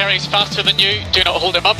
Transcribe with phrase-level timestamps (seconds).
[0.00, 1.04] Valtteri's faster than you.
[1.12, 1.76] Do not hold him up.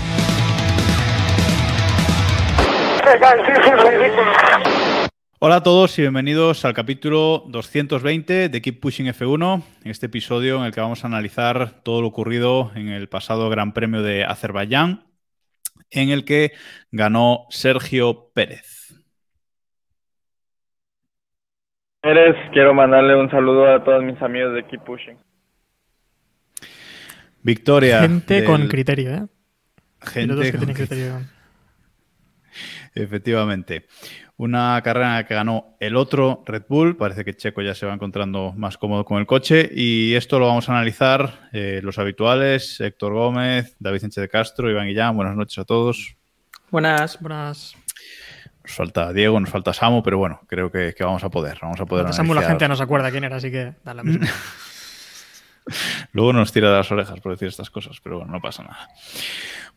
[3.03, 5.09] Hey guys, this is ridiculous.
[5.39, 10.59] Hola a todos y bienvenidos al capítulo 220 de Keep Pushing F1, en este episodio
[10.59, 14.25] en el que vamos a analizar todo lo ocurrido en el pasado Gran Premio de
[14.25, 15.05] Azerbaiyán,
[15.91, 16.53] en el que
[16.93, 18.93] ganó Sergio Pérez.
[22.03, 25.30] Pérez, quiero mandarle un saludo a todos mis amigos de Keep Pushing.
[27.43, 28.01] Victoria.
[28.03, 29.27] Gente del- con criterio, ¿eh?
[30.03, 31.21] Gente Pilotos que con tienen criterio.
[32.95, 33.87] Efectivamente.
[34.37, 36.97] Una carrera en la que ganó el otro Red Bull.
[36.97, 39.69] Parece que Checo ya se va encontrando más cómodo con el coche.
[39.73, 44.71] Y esto lo vamos a analizar eh, los habituales: Héctor Gómez, David Sánchez de Castro,
[44.71, 45.15] Iván Guillán.
[45.15, 46.17] Buenas noches a todos.
[46.71, 47.21] Buenas.
[47.21, 47.77] Buenas.
[48.65, 51.59] Nos falta Diego, nos falta Samu, pero bueno, creo que, que vamos a poder.
[51.61, 54.05] Vamos a poder Samu la gente no se acuerda quién era, así que da lo
[54.05, 54.27] mismo.
[56.13, 58.89] Luego nos tira de las orejas por decir estas cosas, pero bueno, no pasa nada.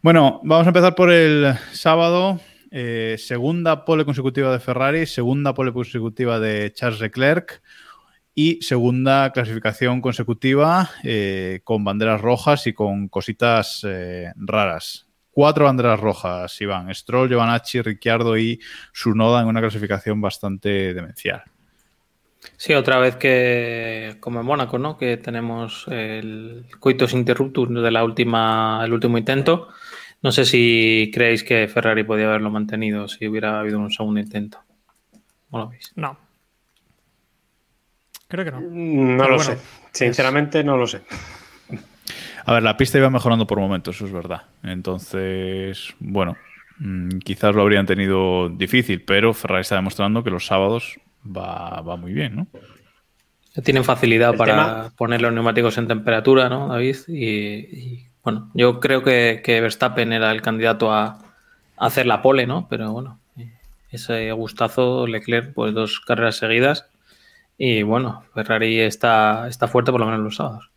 [0.02, 2.40] Bueno, vamos a empezar por el sábado.
[2.72, 7.62] Eh, segunda pole consecutiva de Ferrari, segunda pole consecutiva de Charles Leclerc
[8.34, 15.08] y segunda clasificación consecutiva eh, con banderas rojas y con cositas eh, raras.
[15.30, 16.94] Cuatro banderas rojas, Iván.
[16.94, 18.60] Stroll, Giovanacci, Ricciardo y
[18.92, 21.44] Sunoda en una clasificación bastante demencial.
[22.58, 24.98] Sí, otra vez que, como en Mónaco, ¿no?
[24.98, 29.70] Que tenemos el coitus interruptus de la última, el último intento.
[30.22, 34.60] No sé si creéis que Ferrari podía haberlo mantenido si hubiera habido un segundo intento.
[35.50, 35.92] ¿Cómo lo veis?
[35.96, 36.18] No.
[38.28, 38.62] Creo que no.
[38.62, 39.58] No Pero lo bueno, sé.
[39.92, 41.02] Sinceramente, no lo sé.
[42.46, 44.44] A ver, la pista iba mejorando por momentos, eso es verdad.
[44.64, 46.36] Entonces, bueno,
[46.80, 51.96] mm, quizás lo habrían tenido difícil, pero Ferrari está demostrando que los sábados va, va
[51.96, 52.48] muy bien, ¿no?
[53.64, 56.96] Tienen facilidad El para tema- poner los neumáticos en temperatura, ¿no, David?
[57.08, 61.06] Y, y, bueno, yo creo que, que Verstappen era el candidato a,
[61.78, 62.68] a hacer la pole, ¿no?
[62.68, 63.20] Pero bueno,
[63.92, 66.88] ese gustazo Leclerc, pues dos carreras seguidas.
[67.56, 70.72] Y bueno, Ferrari está, está fuerte por lo menos los sábados.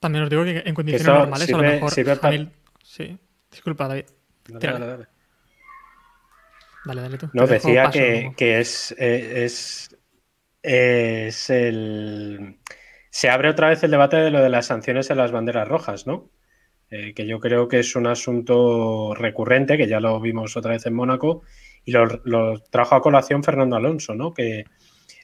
[0.00, 2.50] También os digo que en condiciones normales a lo mejor sirve para- Hamil-
[2.82, 3.18] Sí.
[3.50, 4.04] Disculpa, David.
[4.48, 5.06] Dale, dale.
[6.86, 7.28] Dale, dale tú.
[7.32, 7.98] No, decía paso.
[7.98, 9.96] que, que es, eh, es,
[10.62, 12.58] es el...
[13.10, 16.06] Se abre otra vez el debate de lo de las sanciones en las banderas rojas,
[16.06, 16.30] ¿no?
[16.90, 20.86] Eh, que yo creo que es un asunto recurrente, que ya lo vimos otra vez
[20.86, 21.42] en Mónaco,
[21.84, 24.32] y lo, lo trajo a colación Fernando Alonso, ¿no?
[24.32, 24.64] Que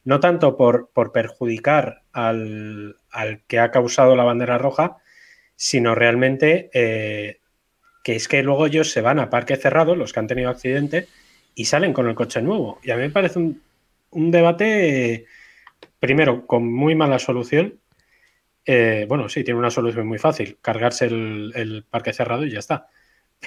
[0.04, 4.96] no tanto por, por perjudicar al, al que ha causado la bandera roja,
[5.54, 7.38] sino realmente eh,
[8.02, 11.06] que es que luego ellos se van a parque cerrado, los que han tenido accidente,
[11.54, 12.78] y salen con el coche nuevo.
[12.82, 13.62] Y a mí me parece un,
[14.10, 15.26] un debate,
[16.00, 17.78] primero, con muy mala solución.
[18.64, 22.60] Eh, bueno, sí, tiene una solución muy fácil, cargarse el, el parque cerrado y ya
[22.60, 22.86] está.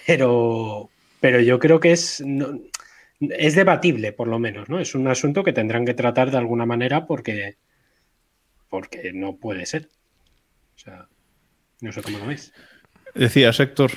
[0.08, 0.90] Pero,
[1.22, 2.60] pero yo creo que es, no-
[3.22, 4.80] es debatible, por lo menos, ¿no?
[4.80, 7.56] Es un asunto que tendrán que tratar de alguna manera porque,
[8.70, 9.90] porque no puede ser.
[10.76, 11.08] O sea,
[11.82, 12.52] no sé cómo lo veis.
[13.14, 13.92] Decías, Héctor,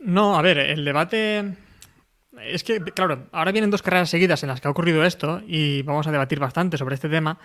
[0.00, 1.54] No, a ver, el debate.
[2.42, 5.82] Es que, claro, ahora vienen dos carreras seguidas en las que ha ocurrido esto y
[5.82, 7.38] vamos a debatir bastante sobre este tema.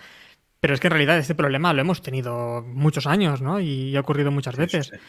[0.60, 3.60] Pero es que en realidad este problema lo hemos tenido muchos años, ¿no?
[3.60, 4.88] Y ha ocurrido muchas veces.
[4.88, 5.02] Sí, sí.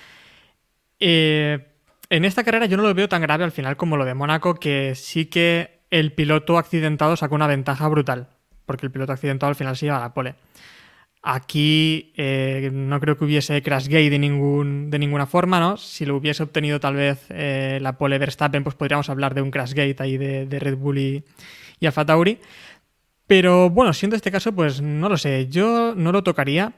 [1.00, 1.68] Eh,
[2.10, 4.56] en esta carrera yo no lo veo tan grave al final como lo de Mónaco,
[4.56, 8.30] que sí que el piloto accidentado sacó una ventaja brutal,
[8.66, 10.36] porque el piloto accidentado al final se lleva la pole.
[11.24, 15.78] Aquí eh, no creo que hubiese Crashgate de, ningún, de ninguna forma, ¿no?
[15.78, 19.52] Si lo hubiese obtenido tal vez eh, la pole Verstappen, pues podríamos hablar de un
[19.52, 21.24] Crashgate ahí de, Red Bull y,
[21.80, 22.40] y Alfa Tauri.
[23.28, 25.48] Pero bueno, siendo este caso, pues no lo sé.
[25.48, 26.74] Yo no lo tocaría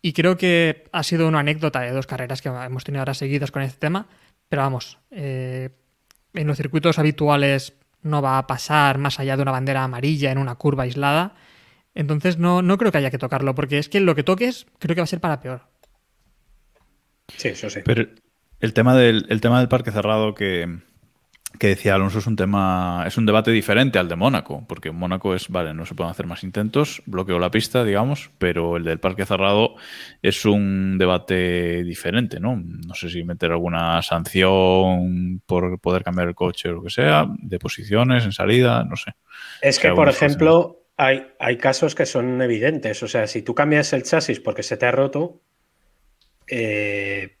[0.00, 3.52] y creo que ha sido una anécdota de dos carreras que hemos tenido ahora seguidas
[3.52, 4.06] con este tema.
[4.48, 5.70] Pero vamos, eh,
[6.34, 10.38] en los circuitos habituales no va a pasar más allá de una bandera amarilla en
[10.38, 11.34] una curva aislada.
[11.94, 14.94] Entonces no, no creo que haya que tocarlo, porque es que lo que toques creo
[14.94, 15.62] que va a ser para peor.
[17.36, 17.80] Sí, eso sí.
[17.84, 18.08] pero
[18.60, 20.80] el tema del, el tema del parque cerrado que,
[21.58, 24.96] que decía Alonso es un tema, es un debate diferente al de Mónaco, porque en
[24.96, 28.84] Mónaco es, vale, no se pueden hacer más intentos, bloqueo la pista, digamos, pero el
[28.84, 29.74] del parque cerrado
[30.22, 32.56] es un debate diferente, ¿no?
[32.56, 37.26] No sé si meter alguna sanción por poder cambiar el coche o lo que sea,
[37.38, 39.12] de posiciones en salida, no sé.
[39.60, 44.02] Es que, por ejemplo, hay, casos que son evidentes, o sea, si tú cambias el
[44.02, 45.40] chasis porque se te ha roto,
[46.46, 47.36] eh,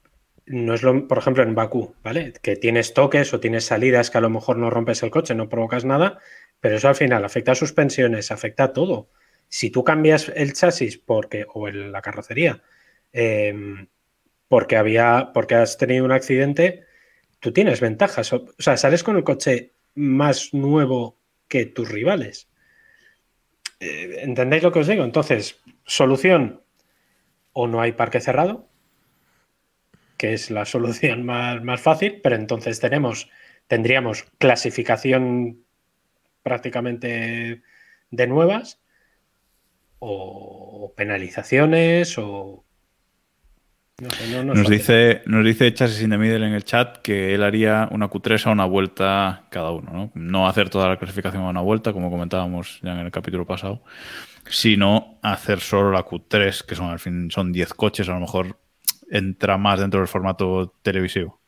[0.46, 2.32] no es lo, por ejemplo, en Bakú, ¿vale?
[2.42, 5.48] Que tienes toques o tienes salidas que a lo mejor no rompes el coche, no
[5.48, 6.18] provocas nada,
[6.60, 9.08] pero eso al final afecta a suspensiones, afecta a todo.
[9.48, 12.62] Si tú cambias el chasis porque, o la carrocería,
[13.12, 13.88] em,
[14.48, 16.84] porque había, porque has tenido un accidente,
[17.40, 18.32] tú tienes ventajas.
[18.32, 22.48] O, sea, sales con el coche más nuevo que tus rivales.
[23.82, 25.02] Eh, ¿Entendéis lo que os digo?
[25.02, 26.62] Entonces, solución,
[27.52, 28.68] o no hay parque cerrado,
[30.16, 33.28] que es la solución más, fácil, pero entonces tenemos,
[33.66, 35.64] tendríamos clasificación
[36.44, 37.62] prácticamente
[38.10, 38.80] de nuevas
[39.98, 42.64] o penalizaciones o...
[44.00, 48.08] nos, dice, nos dice Chasis in the Middle en el chat que él haría una
[48.08, 50.10] Q3 a una vuelta cada uno, ¿no?
[50.14, 53.82] No hacer toda la clasificación a una vuelta, como comentábamos ya en el capítulo pasado,
[54.48, 58.58] sino hacer solo la Q3, que son al fin son 10 coches, a lo mejor
[59.10, 61.40] entra más dentro del formato televisivo.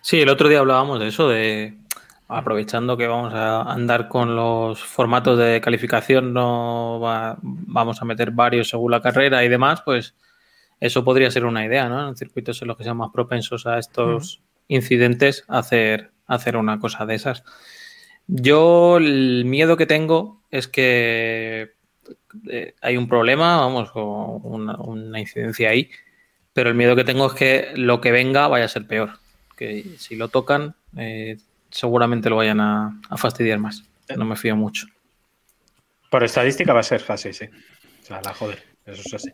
[0.00, 1.78] Sí, el otro día hablábamos de eso, de
[2.28, 6.98] aprovechando que vamos a andar con los formatos de calificación, no
[7.40, 10.14] vamos a meter varios según la carrera y demás, pues
[10.80, 12.08] eso podría ser una idea, ¿no?
[12.08, 17.06] En circuitos en los que sean más propensos a estos incidentes, hacer, hacer una cosa
[17.06, 17.44] de esas.
[18.26, 21.74] Yo el miedo que tengo es que
[22.48, 25.90] eh, hay un problema, vamos, con una incidencia ahí,
[26.52, 29.18] pero el miedo que tengo es que lo que venga vaya a ser peor.
[29.56, 31.38] Que si lo tocan, eh,
[31.70, 33.84] seguramente lo vayan a, fastidiar más.
[34.16, 34.86] No me fío mucho.
[36.10, 37.46] Por estadística va a ser así, sí.
[38.02, 39.30] O sea, la joder, eso es así.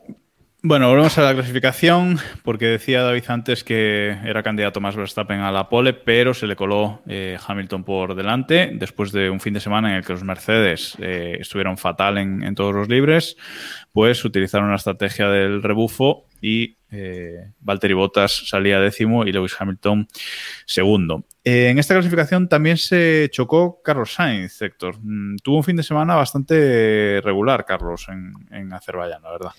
[0.64, 5.50] Bueno, volvemos a la clasificación, porque decía David antes que era candidato más Verstappen a
[5.50, 9.58] la pole, pero se le coló eh, Hamilton por delante, después de un fin de
[9.58, 13.36] semana en el que los Mercedes eh, estuvieron fatal en, todos los libres,
[13.90, 20.06] pues utilizaron la estrategia del rebufo y eh, Valtteri Bottas salía décimo y Lewis Hamilton
[20.64, 21.24] segundo.
[21.42, 24.94] Eh, en esta clasificación también se chocó Carlos Sainz, Héctor.
[25.02, 29.50] Mm, tuvo un fin de semana bastante regular, Carlos, en, en Azerbaiyán, la verdad.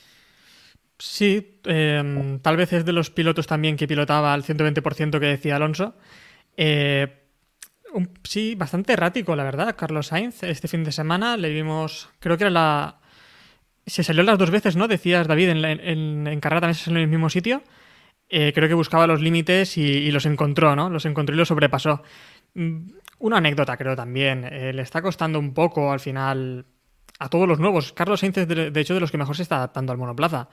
[1.05, 5.57] Sí, em, tal vez es de los pilotos también que pilotaba al 120% que decía
[5.57, 5.97] Alonso.
[6.55, 7.25] Eh,
[8.23, 10.43] sí, bastante errático, la verdad, Carlos Sainz.
[10.43, 13.01] Este fin de semana le vimos, creo que era la,
[13.85, 14.87] se salió las dos veces, ¿no?
[14.87, 17.63] Decías, David, en, carrera también se salió en el mismo sitio.
[18.29, 20.89] Eh, creo que buscaba los límites y, los encontró, ¿no?
[20.89, 22.01] Los encontró y los sobrepasó.
[22.53, 24.45] Mm, una anécdota, creo también.
[24.45, 26.65] Eh, le está costando un poco al final
[27.19, 27.91] a todos los nuevos.
[27.91, 30.47] Carlos Sainz es, de, hecho, de los que mejor se está adaptando al monoplaza.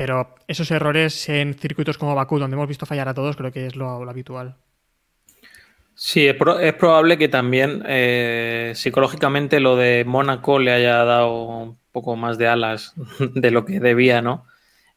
[0.00, 3.66] Pero esos errores en circuitos como Bakú, donde hemos visto fallar a todos, creo que
[3.66, 4.56] es lo, habitual.
[5.94, 12.38] Sí, es, probable que también eh, psicológicamente lo de Mónaco le haya dado poco más
[12.38, 12.94] de alas
[13.34, 14.46] de lo que debía, ¿no?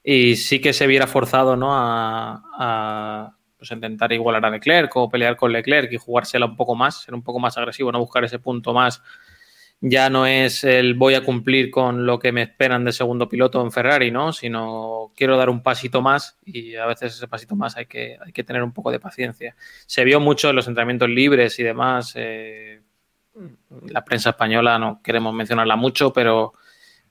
[0.06, 1.72] Y sí que se viera forzado, ¿no?
[1.74, 7.02] A, pues intentar igualar a Leclerc o pelear con Leclerc y jugársela un poco más,
[7.02, 9.04] ser un poco más agresivo, no buscar ese punto más.
[9.81, 13.62] Ya no es el voy a cumplir con lo que me esperan de segundo piloto
[13.62, 14.31] en Ferrari, ¿no?
[14.31, 18.31] Sino quiero dar un pasito más y a veces ese pasito más hay que, hay
[18.31, 19.56] que tener un poco de paciencia.
[19.86, 22.14] Se vio mucho en los entrenamientos libres y demás.
[22.16, 22.81] Eh,
[23.88, 26.54] la prensa española no queremos mencionarla mucho, pero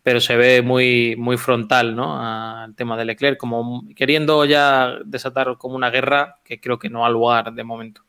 [0.02, 2.20] pero se ve muy, muy frontal ¿no?
[2.20, 7.06] al tema de Leclerc, como queriendo ya desatar como una guerra que creo que no
[7.06, 8.02] ha lugar de momento.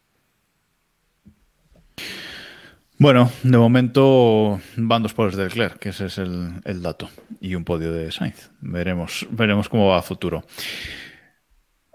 [3.04, 7.10] Bueno, de momento van dos poles de Leclerc, que ese es el, dato,
[7.42, 8.50] y un podio de Sainz.
[8.62, 10.46] Veremos, veremos cómo va a futuro.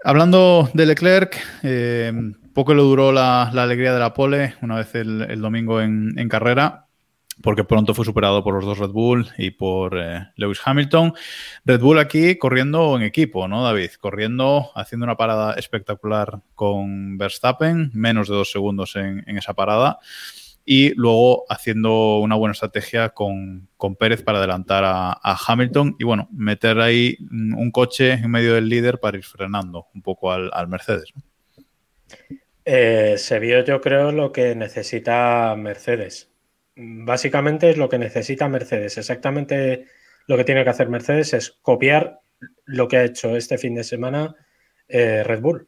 [0.03, 2.13] Hablando de Leclerc, eh,
[2.53, 6.85] poco le duró la, alegría de la pole una vez el, domingo en, en carrera
[7.41, 11.13] porque pronto fue superado por los dos Red Bull y por eh, Lewis Hamilton.
[11.65, 13.91] Red Bull aquí corriendo en equipo, ¿no, David?
[13.99, 19.99] Corriendo, haciendo una parada espectacular con Verstappen, menos de dos segundos en, esa parada.
[20.71, 26.79] Y luego haciendo una buena estrategia con, Pérez para adelantar a, Hamilton y, bueno, meter
[26.79, 31.11] ahí un coche en medio del líder para ir frenando un poco al, Mercedes.
[32.65, 36.29] Eh, se vio, yo creo, lo que necesita Mercedes
[36.79, 38.97] básicamente es lo que necesita Mercedes.
[38.97, 39.85] Exactamente
[40.27, 42.21] lo que tiene que hacer Mercedes es copiar
[42.65, 44.35] lo que ha hecho este fin de semana
[44.87, 45.67] eh, Red Bull.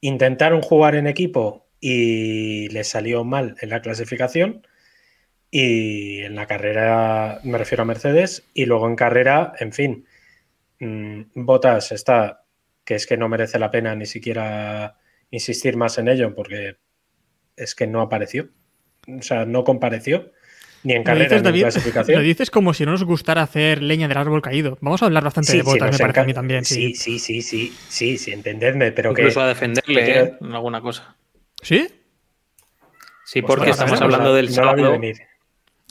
[0.00, 4.66] Intentaron jugar en equipo y le salió mal en la clasificación
[5.50, 10.06] y en la carrera, me refiero a Mercedes, y luego en carrera, en fin,
[10.80, 12.46] mm, Botas está,
[12.86, 14.96] que es que no merece la pena ni siquiera
[15.30, 16.78] insistir más en ello porque
[17.54, 18.48] es que no apareció,
[19.06, 20.32] o sea, no compareció.
[20.84, 22.16] Ni en carrera ni en clasificación.
[22.18, 24.78] Lo dices como si no nos gustara hacer leña del árbol caído.
[24.80, 26.64] Vamos a hablar bastante de botas, me parece a mí también.
[26.64, 29.44] Sí, sí, sí, sí, sí, sí, entendedme, pero Incluso que.
[29.44, 30.34] a defenderle ¿eh?
[30.40, 31.14] en alguna cosa.
[31.64, 31.88] ¿Sí?
[33.24, 34.94] Sí, pues porque estamos hablando del sábado.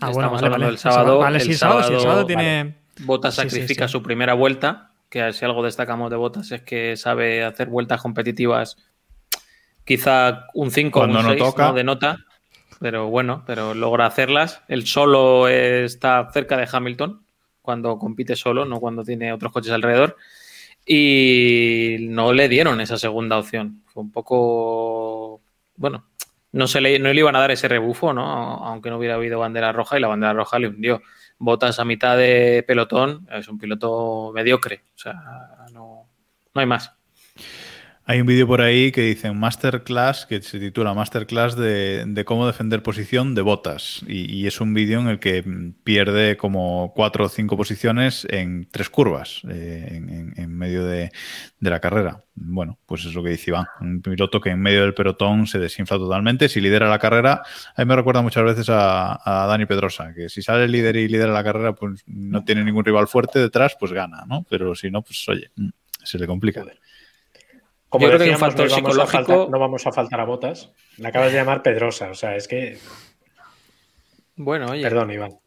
[0.01, 0.65] Ah, bueno, estamos vale, hablando vale.
[0.67, 1.17] del sábado.
[1.19, 2.75] Vale, sí, el el sábado, sí, el sábado tiene.
[2.99, 3.91] Botas Sí, sí, sacrifica sí.
[3.91, 8.77] su primera vuelta, que si algo destacamos de Botas es que sabe hacer vueltas competitivas,
[9.83, 11.71] quizá un 5 o un no 6 toca.
[11.73, 12.17] de nota,
[12.79, 14.61] pero bueno, pero logra hacerlas.
[14.67, 17.25] Él solo está cerca de Hamilton
[17.63, 20.17] cuando compite solo, no cuando tiene otros coches alrededor.
[20.85, 23.81] Y no le dieron esa segunda opción.
[23.87, 25.12] Fue un poco.
[25.83, 26.05] Bueno,
[26.53, 28.23] no, se le, no le iban a dar ese rebufo, ¿no?
[28.23, 31.01] Aunque no hubiera habido bandera roja y la bandera roja le hundió.
[31.37, 34.85] Botas a mitad de pelotón, es un piloto mediocre.
[34.95, 35.13] O sea,
[35.73, 36.07] no,
[36.53, 36.95] no hay más.
[38.05, 42.45] Hay un vídeo por ahí que dice masterclass que se titula Masterclass de, de cómo
[42.45, 44.03] defender posición de botas.
[44.05, 45.41] Y, es un vídeo en el que
[45.86, 50.01] pierde como cuatro o cinco posiciones en tres curvas eh,
[50.36, 51.12] en, medio de,
[51.62, 52.25] la carrera.
[52.36, 53.67] Bueno, pues es lo que dice Iván.
[53.79, 56.50] Un piloto que en medio del pelotón se desinfla totalmente.
[56.50, 57.43] Si lidera la carrera,
[57.74, 61.31] a mí me recuerda muchas veces a, Dani Pedrosa, que si sale líder y lidera
[61.31, 64.45] la carrera, pues no tiene ningún rival fuerte detrás, pues gana, ¿no?
[64.50, 65.69] Pero si no, pues oye, mm,
[66.03, 66.65] se le complica.
[67.93, 69.91] Como Yo creo que hay un factor no, vamos a psicológico- faltar- no vamos a
[69.91, 70.71] faltar a botas.
[70.97, 72.79] Le acabas de llamar Pedrosa, o sea, es que.
[74.35, 74.81] Bueno, oye.
[74.81, 75.38] Perdón, Iván.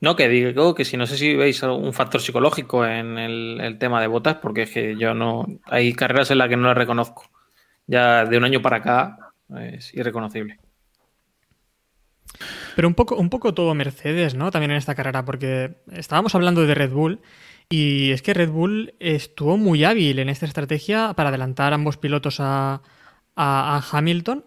[0.00, 3.78] No, que digo que si no sé si veis un factor psicológico en el, el
[3.78, 5.46] tema de botas, porque es que yo no.
[5.66, 7.30] Hay carreras en las que no las reconozco.
[7.86, 9.16] Ya de un año para acá
[9.60, 10.58] es irreconocible.
[12.74, 14.50] Pero un poco, un poco todo Mercedes, ¿no?
[14.50, 17.20] También en esta carrera, porque estábamos hablando de Red Bull
[17.70, 22.38] y es que Red Bull estuvo muy hábil en esta estrategia para adelantar ambos pilotos
[22.40, 22.82] a,
[23.36, 24.44] a- a Hamilton.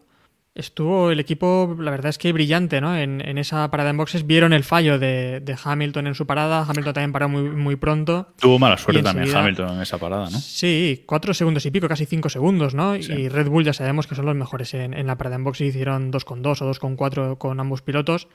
[0.54, 2.96] Estuvo el equipo, la verdad es que brillante, ¿no?
[2.96, 6.62] En, en esa parada en boxes vieron el fallo de, de Hamilton en su parada.
[6.62, 8.34] Hamilton también paró muy, muy pronto.
[8.40, 10.40] Tuvo mala suerte también Hamilton en esa parada, ¿no?
[10.40, 12.96] Sí, cuatro segundos y pico, casi cinco segundos, ¿no?
[13.02, 13.12] Sí.
[13.12, 15.60] Y Red Bull ya sabemos que son los mejores en, en la parada en box
[15.60, 18.30] y hicieron 2,2 o 2,4 con ambos pilotos.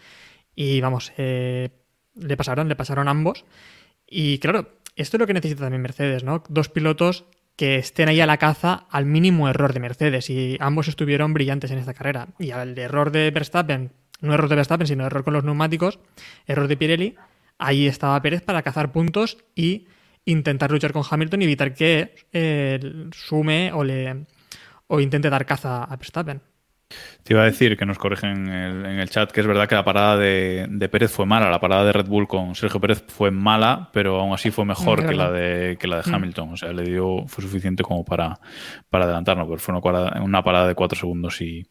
[0.54, 1.70] Y vamos, eh,
[2.16, 3.46] le pasaron, le pasaron ambos.
[4.10, 6.42] Y claro, esto es lo que necesita también Mercedes, ¿no?
[6.48, 7.24] Dos pilotos
[7.56, 10.28] que estén ahí a la caza al mínimo error de Mercedes.
[10.28, 12.28] Y ambos estuvieron brillantes en esta carrera.
[12.38, 16.00] Y al error de Verstappen, no error de Verstappen, sino error con los neumáticos,
[16.46, 17.16] error de Pirelli,
[17.58, 19.86] ahí estaba Pérez para cazar puntos y
[20.24, 24.26] intentar luchar con Hamilton y evitar que eh, sume o le
[24.86, 26.42] o intente dar caza a Verstappen.
[27.23, 29.68] Te iba a decir que nos corrigen en el, en el chat que es verdad
[29.68, 31.50] que la parada de, de Pérez fue mala.
[31.50, 35.06] La parada de Red Bull con Sergio Pérez fue mala, pero aún así fue mejor
[35.06, 36.14] que la de, que la de Mm.
[36.14, 36.52] Hamilton.
[36.52, 38.40] O sea, le dio, fue suficiente como para,
[38.88, 39.47] para adelantarnos.
[39.47, 41.66] Pero fue una parada, una parada de cuatro segundos y,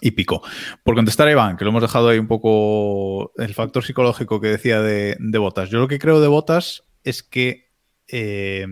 [0.00, 0.42] y pico.
[0.82, 4.48] Por contestar a Iván, que lo hemos dejado ahí un poco el factor psicológico que
[4.48, 5.70] decía de, de Botas.
[5.70, 7.70] Yo lo que creo de Botas es que
[8.08, 8.66] eh,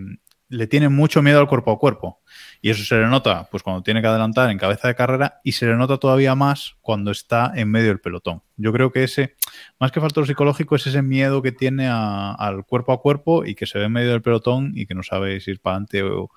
[0.49, 2.21] le tiene mucho miedo al cuerpo a cuerpo.
[2.65, 5.51] Y eso se le nota pues cuando tiene que adelantar en cabeza de carrera y
[5.51, 8.41] se le nota todavía más cuando está en medio del pelotón.
[8.55, 9.35] Yo creo que ese,
[9.81, 13.53] más que factor psicológico, es ese miedo que tiene a- al cuerpo a cuerpo y
[13.55, 16.03] que se ve en medio del pelotón y que no sabe si ir para adelante
[16.03, 16.29] o,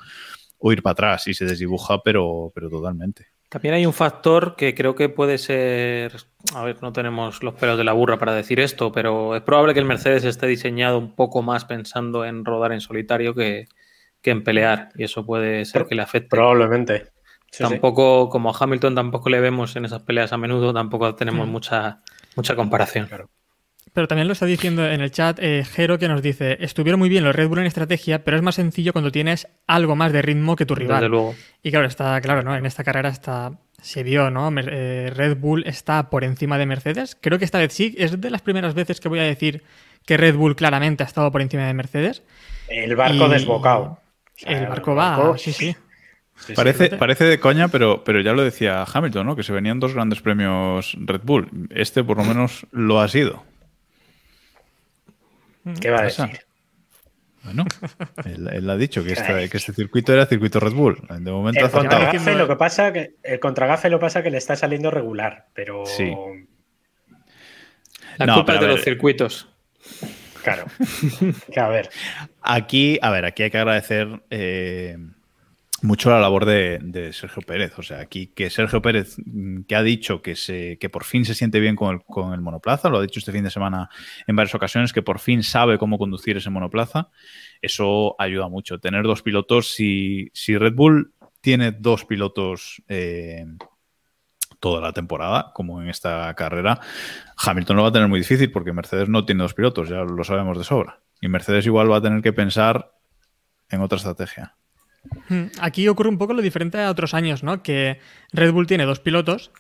[0.59, 3.29] o ir para atrás y se desdibuja, pero, pero totalmente.
[3.49, 6.13] También hay un factor que creo que puede ser.
[6.57, 9.75] A ver, no tenemos los pelos de la burra para decir esto, pero es probable
[9.75, 13.67] que el Mercedes esté diseñado un poco más pensando en rodar en solitario que,
[14.27, 14.89] que en pelear.
[14.97, 16.29] Y eso puede ser que le afecte.
[16.29, 17.05] Probablemente.
[17.53, 17.71] Sí, sí.
[17.71, 21.51] tampoco, como a Hamilton tampoco le vemos en esas peleas a menudo, tampoco tenemos Mm.
[21.51, 22.01] mucha,
[22.35, 23.09] mucha comparación.
[23.93, 27.09] Pero también lo está diciendo en el chat eh, Jero que nos dice, estuvieron muy
[27.09, 30.21] bien los Red Bull en estrategia, pero es más sencillo cuando tienes algo más de
[30.23, 30.97] ritmo que tu rival.
[31.01, 31.35] Desde luego.
[31.63, 32.55] Y claro, está claro, ¿no?
[32.57, 34.51] En esta carrera está se vio, ¿no?
[34.59, 37.17] Eh, Red Bull está por encima de Mercedes.
[37.21, 39.63] Creo que esta vez sí, es de las primeras veces que voy a decir
[40.05, 42.23] que Red Bull claramente ha estado por encima de Mercedes.
[42.69, 44.01] El barco Y- desbocado.
[44.37, 45.73] Sea, El barco va, barco- sí, sí.
[46.39, 46.53] Sí, sí.
[46.55, 49.37] Parece, parece de coña, pero, pero ya lo decía Hamilton, ¿no?
[49.37, 51.49] Que se venían dos grandes premios Red Bull.
[51.71, 53.43] Este por lo menos lo ha sido.
[55.81, 56.27] ¿Qué va a pasa?
[56.27, 56.41] decir?
[57.45, 57.65] Bueno,
[58.25, 61.01] él, él ha dicho que este, que este circuito era circuito Red Bull.
[61.09, 64.39] De momento ha El diciendo- lo que pasa que el contragafe lo pasa que le
[64.39, 66.13] está saliendo regular, pero Sí.
[68.19, 69.49] La No, culpa pero es de los circuitos.
[70.55, 70.67] Claro.
[71.57, 71.91] a ver,
[72.49, 74.97] Aquí, a ver, aquí hay que agradecer eh,
[75.83, 77.77] mucho la labor de, de Sergio Pérez.
[77.77, 81.25] O sea, aquí que Sergio Pérez, mm, que ha dicho que, se, que por fin
[81.25, 83.91] se siente bien con el, con el monoplaza, lo ha dicho este fin de semana
[84.29, 87.11] en varias ocasiones, que por fin sabe cómo conducir ese monoplaza,
[87.61, 88.79] eso ayuda mucho.
[88.79, 93.45] Tener dos pilotos, si, si Red Bull tiene dos pilotos eh,
[94.61, 96.81] toda la temporada, como en esta carrera,
[97.37, 100.25] Hamilton lo va a tener muy difícil porque Mercedes no tiene dos pilotos, ya lo
[100.25, 101.01] sabemos de sobra.
[101.21, 102.93] Y Mercedes igual va a tener que pensar
[103.69, 104.55] en otra estrategia.
[105.29, 107.63] Hmm, Aquí ocurre un poco lo diferente a otros años, ¿no?
[107.63, 108.01] Que
[108.33, 109.51] Red Bull tiene dos pilotos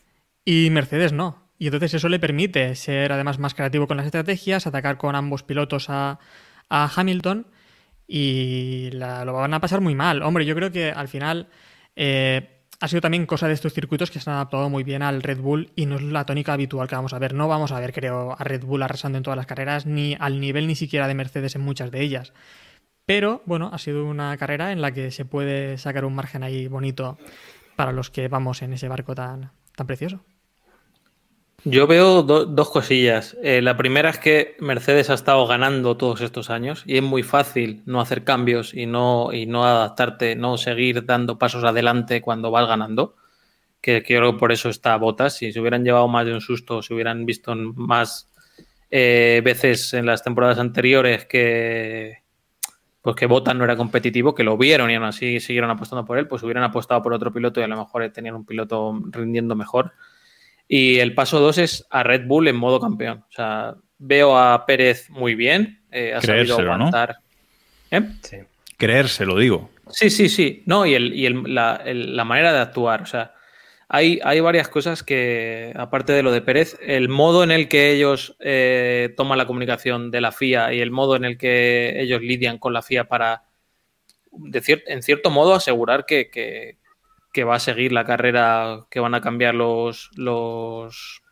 [0.44, 1.50] y Mercedes no.
[1.58, 5.42] Y entonces eso le permite ser además más creativo con las estrategias, atacar con ambos
[5.42, 6.18] pilotos a,
[6.68, 7.46] a Hamilton
[8.06, 10.22] y lo van a pasar muy mal.
[10.22, 11.48] Hombre, yo creo que al final
[11.96, 15.22] eh, ha sido también cosa de estos circuitos que se han adaptado muy bien al
[15.22, 17.34] Red Bull y no es la tónica habitual que vamos a ver.
[17.34, 20.40] No vamos a ver, creo, a Red Bull arrasando en todas las carreras, ni al
[20.40, 22.32] nivel ni siquiera de Mercedes en muchas de ellas.
[23.06, 26.66] Pero bueno, ha sido una carrera en la que se puede sacar un margen ahí
[26.66, 27.18] bonito
[27.76, 30.24] para los que vamos en ese barco tan, tan precioso.
[31.68, 33.36] Yo veo do- dos cosillas.
[33.42, 37.24] Eh, la primera es que Mercedes ha estado ganando todos estos años y es muy
[37.24, 42.52] fácil no hacer cambios y no, y no adaptarte, no seguir dando pasos adelante cuando
[42.52, 43.16] vas ganando.
[43.80, 45.36] Que, creo que por eso está Botas.
[45.38, 48.30] Si se hubieran llevado más de un susto, si hubieran visto más
[48.90, 52.22] eh, veces en las temporadas anteriores que
[53.02, 56.18] pues que Botas no era competitivo, que lo vieron y aún así siguieron apostando por
[56.18, 59.54] él, pues hubieran apostado por otro piloto y a lo mejor tenían un piloto rindiendo
[59.56, 59.92] mejor.
[60.68, 63.24] Y el paso dos es a Red Bull en modo campeón.
[63.28, 66.74] O sea, veo a Pérez muy bien, eh, ha sabido Creérselo, ¿no?
[66.88, 67.16] aguantar.
[67.90, 68.00] ¿Eh?
[68.22, 68.36] Sí.
[68.76, 69.70] Creerse, lo digo.
[69.90, 70.62] Sí, sí, sí.
[70.66, 73.02] No, y, el, y el- la, el- la manera de actuar.
[73.02, 73.32] O sea,
[73.88, 77.92] hay, hay varias cosas que, aparte de lo de Pérez, el modo en el que
[77.92, 82.20] ellos eh, toman la comunicación de la FIA y el modo en el que ellos
[82.20, 83.44] lidian con la FIA para,
[84.32, 86.78] de cier- en cierto modo, asegurar que, que-
[87.36, 91.22] que va a seguir la carrera, que van a cambiar los, los,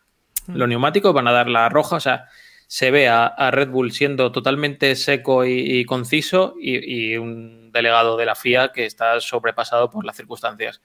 [0.48, 1.96] los neumáticos, van a dar la roja.
[1.96, 2.26] O sea,
[2.66, 7.72] se ve a, a Red Bull siendo totalmente seco y, y conciso y, y un
[7.72, 10.82] delegado de la FIA que está sobrepasado por las circunstancias.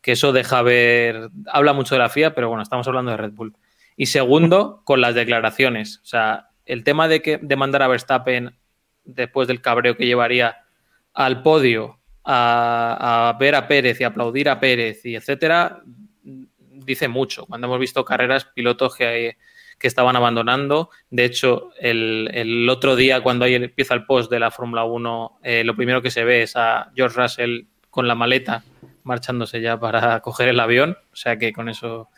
[0.00, 3.32] Que eso deja ver, habla mucho de la FIA, pero bueno, estamos hablando de Red
[3.32, 3.56] Bull.
[3.96, 5.98] Y segundo, con las declaraciones.
[6.04, 8.56] O sea, el tema de que de mandar a Verstappen
[9.02, 10.58] después del cabreo que llevaría
[11.12, 11.99] al podio
[12.32, 15.82] a, ver a Pérez y aplaudir a Pérez y etcétera,
[16.22, 17.46] dice mucho.
[17.46, 19.36] Cuando hemos visto carreras, pilotos que,
[19.78, 20.90] que estaban abandonando.
[21.10, 25.40] De hecho, el, el otro día, cuando ahí empieza el post de la Fórmula 1,
[25.42, 28.62] eh, lo primero que se ve es a George Russell con la maleta
[29.02, 30.96] marchándose ya para coger el avión.
[31.12, 32.10] O sea que con eso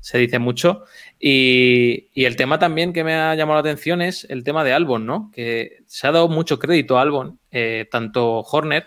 [0.00, 0.84] se dice mucho.
[1.20, 4.72] Y, y, el tema también que me ha llamado la atención es el tema de
[4.72, 5.30] Albon, ¿no?
[5.32, 8.86] Que se ha dado mucho crédito a Albon, eh, tanto Horner.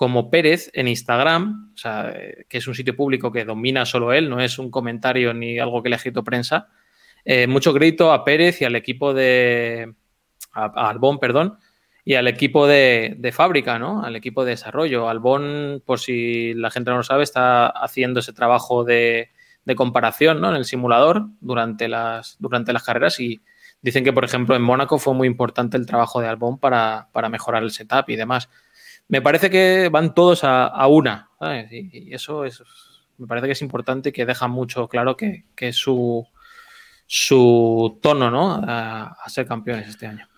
[0.00, 2.10] Como Pérez en Instagram, o sea,
[2.48, 5.82] que es un sitio público que domina solo él, no es un comentario ni algo
[5.82, 6.68] que le ha escrito prensa.
[7.22, 9.92] Eh, mucho crédito a Pérez y al equipo de.
[10.52, 11.58] a, a Albon, perdón,
[12.02, 14.02] y al equipo de, fábrica, ¿no?
[14.02, 15.06] Al equipo de desarrollo.
[15.06, 19.28] Albon, por si la gente no lo sabe, está haciendo ese trabajo de,
[19.76, 20.48] comparación ¿no?
[20.48, 23.42] en el simulador durante las, durante las carreras y
[23.82, 27.28] dicen que, por ejemplo, en Mónaco fue muy importante el trabajo de Albon para, para
[27.28, 28.48] mejorar el setup y demás.
[29.10, 31.70] Me parece que van todos a, a una, ¿sabes?
[31.70, 32.62] Y, y, eso es,
[33.18, 36.26] me parece que es importante y que deja mucho claro que, que es su,
[37.06, 38.54] su tono ¿no?
[38.54, 40.28] a, a ser campeones este año.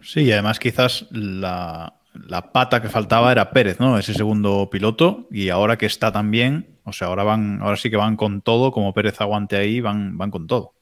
[0.00, 3.98] Sí, y además quizás la, la, pata que faltaba era Pérez, ¿no?
[3.98, 5.26] Ese segundo piloto.
[5.30, 8.40] Y ahora que está tan bien, o sea, ahora van, ahora sí que van con
[8.40, 10.74] todo, como Pérez aguante ahí, van, van con todo.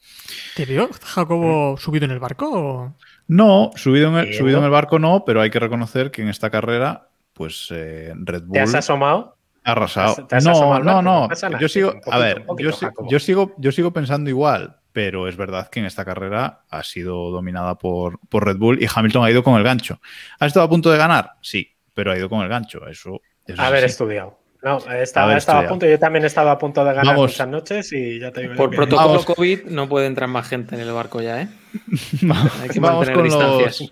[0.55, 2.51] ¿Te vio Jacobo subido en el barco?
[2.53, 2.97] O...
[3.27, 6.29] No, subido en, el, subido en el barco no, pero hay que reconocer que en
[6.29, 8.53] esta carrera, pues eh, Red Bull.
[8.53, 9.37] ¿Te has asomado?
[9.65, 10.27] Ha arrasado.
[10.27, 11.29] ¿Te has no, asomado no, no.
[11.29, 15.27] no yo sigo, poquito, a ver, poquito, yo, yo, sigo, yo sigo pensando igual pero
[15.27, 19.25] es verdad que en esta carrera ha sido dominada por, por, Red Bull y Hamilton
[19.25, 20.01] ha ido con el gancho.
[20.39, 21.33] ¿Ha estado a punto de ganar?
[21.41, 22.87] Sí, pero ha ido con el gancho.
[22.87, 24.39] Eso, eso Haber es estudiado.
[24.63, 27.33] No, estaba, estaba a punto, yo también estaba a punto de ganar Vamos.
[27.33, 28.55] muchas noches y ya te digo.
[28.55, 28.77] Por que...
[28.77, 29.27] protocolo Vamos.
[29.27, 31.49] COVID no puede entrar más gente en el barco ya, ¿eh?
[32.63, 33.81] Hay que Vamos mantener con distancias.
[33.81, 33.91] los,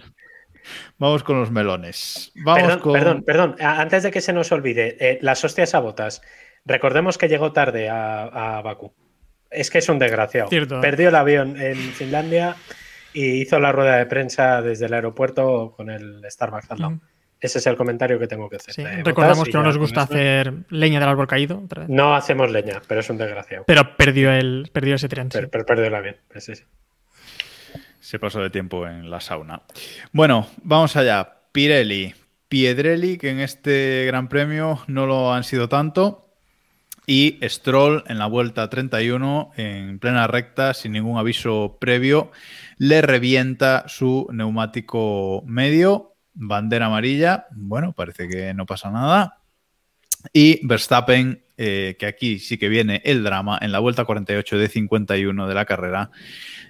[0.98, 2.32] vamos con los melones.
[2.36, 2.92] Vamos Perdón, con...
[2.92, 6.22] perdón, perdón, antes de que se nos olvide, eh, las hostias a botas.
[6.64, 8.92] Recordemos que llegó tarde a, a Bakú.
[9.50, 10.48] Es que es un desgraciado.
[10.48, 10.80] Cierto.
[10.80, 12.56] Perdió el avión en Finlandia
[13.12, 16.92] y hizo la rueda de prensa desde el aeropuerto con el Starbucks al lado.
[16.94, 17.02] Ujú.
[17.40, 18.72] Ese es el comentario que tengo que hacer.
[18.72, 21.60] Sí, Recordamos que no nos gusta esto- hacer leña del árbol caído.
[21.64, 21.88] otra vez.
[21.90, 23.64] No hacemos leña, pero es un desgraciado.
[23.66, 25.24] Pero perdió, el, perdió ese tren.
[25.24, 25.38] sí.
[25.38, 26.16] Pero, pero perdió el avión.
[26.36, 26.62] Sí, sí.
[28.12, 29.62] Se pasó de tiempo en la sauna.
[30.12, 31.38] Bueno, vamos allá.
[31.50, 32.12] Pirelli.
[32.46, 36.28] Piedrelli, que en este Gran Premio no lo han sido tanto.
[37.06, 42.32] Y Stroll en la vuelta 31, en plena recta, sin ningún aviso previo,
[42.76, 47.46] le revienta su neumático medio, bandera amarilla.
[47.52, 49.38] Bueno, parece que no pasa nada.
[50.34, 54.68] Y Verstappen, eh, que aquí sí que viene el drama, en la vuelta 48 de
[54.68, 56.10] 51 de la carrera,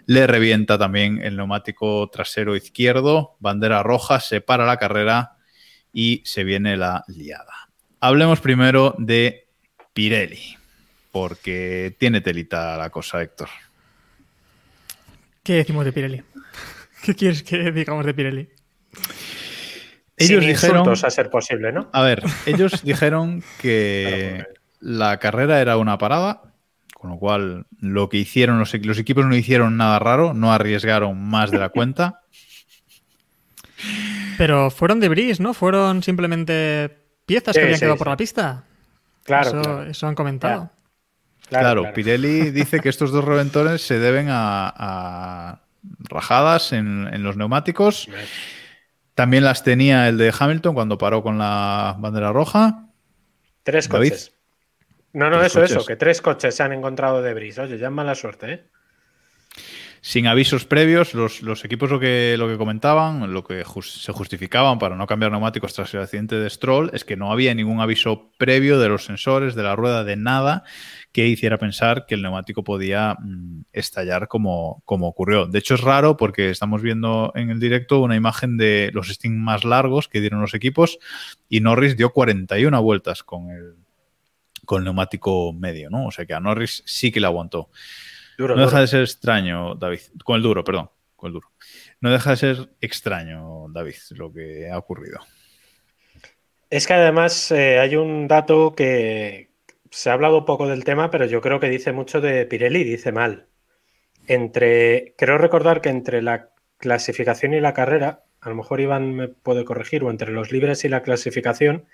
[0.06, 5.36] le revienta también el neumático trasero izquierdo, bandera roja, se para la carrera
[5.92, 7.70] y se viene la liada.
[8.00, 9.48] Hablemos primero de
[9.92, 10.56] Pirelli,
[11.10, 13.48] porque tiene telita la cosa, Héctor.
[15.42, 16.22] ¿Qué decimos de Pirelli?
[17.02, 18.48] ¿Qué quieres que digamos de Pirelli?
[20.16, 21.88] Ellos Sin dijeron, a ser posible, ¿no?
[21.92, 24.44] A ver, ellos dijeron que
[24.80, 26.51] la carrera era una parada,
[27.02, 31.20] con lo cual lo que hicieron los, los equipos no hicieron nada raro, no arriesgaron
[31.20, 32.20] más de la cuenta.
[34.38, 35.52] Pero fueron de bris, ¿no?
[35.52, 38.62] Fueron simplemente piezas que habían quedado por la pista.
[39.24, 40.70] Claro eso, han comentado.
[41.48, 45.62] Claro, Pirelli dice que estos dos reventones se deben a,
[46.08, 48.08] rajadas en, los neumáticos.
[49.16, 52.86] También las tenía el de Hamilton cuando paró con la bandera roja.
[53.64, 54.31] Tres coches.
[55.12, 57.58] No, no, eso, eso, que tres coches se han encontrado de bris.
[57.58, 58.64] Oye, ya es mala suerte, ¿eh?
[60.04, 64.96] sin avisos previos, los, equipos lo que, lo que comentaban, lo que se justificaban para
[64.96, 68.80] no cambiar neumáticos tras el accidente de Stroll, es que no había ningún aviso previo
[68.80, 70.64] de los sensores, de la rueda, de nada
[71.12, 75.46] que hiciera pensar que el neumático podía mm, estallar como, como ocurrió.
[75.46, 79.38] De hecho, es raro porque estamos viendo en el directo una imagen de los stings
[79.38, 80.98] más largos que dieron los equipos
[81.48, 83.76] y Norris dio 41 vueltas con el,
[84.64, 86.06] con neumático medio, ¿no?
[86.06, 87.70] O sea que a Norris sí que le aguantó
[88.38, 90.00] no deja de ser extraño, David.
[90.24, 90.90] Con el duro, perdón.
[91.16, 91.48] Con el duro.
[92.00, 95.20] No deja de ser extraño, David, lo que ha ocurrido.
[96.70, 99.50] Es que además eh, hay un dato que
[99.90, 103.12] se ha hablado poco del tema, pero yo creo que dice mucho de Pirelli, dice
[103.12, 103.46] mal.
[104.26, 109.28] Entre, creo recordar que entre la clasificación y la carrera, a lo mejor Iván me
[109.28, 111.86] puede corregir, o entre los libres y la clasificación,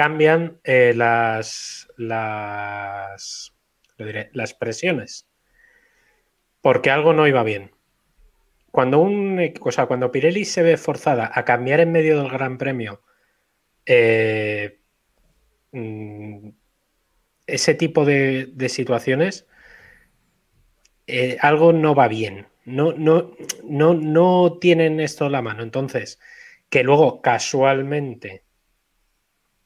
[0.00, 3.52] cambian eh, las, las,
[3.98, 5.28] diré, las presiones
[6.62, 7.72] porque algo no iba bien.
[8.70, 9.38] Cuando, un,
[9.86, 13.02] cuando Pirelli se ve forzada a cambiar en medio del Gran Premio
[13.84, 14.78] eh,
[15.72, 16.48] mm,
[17.46, 19.46] ese tipo de, situaciones,
[21.08, 22.46] eh, algo no va bien.
[22.64, 25.62] No, no, no, no tienen esto en la mano.
[25.62, 26.18] Entonces,
[26.70, 28.44] que luego casualmente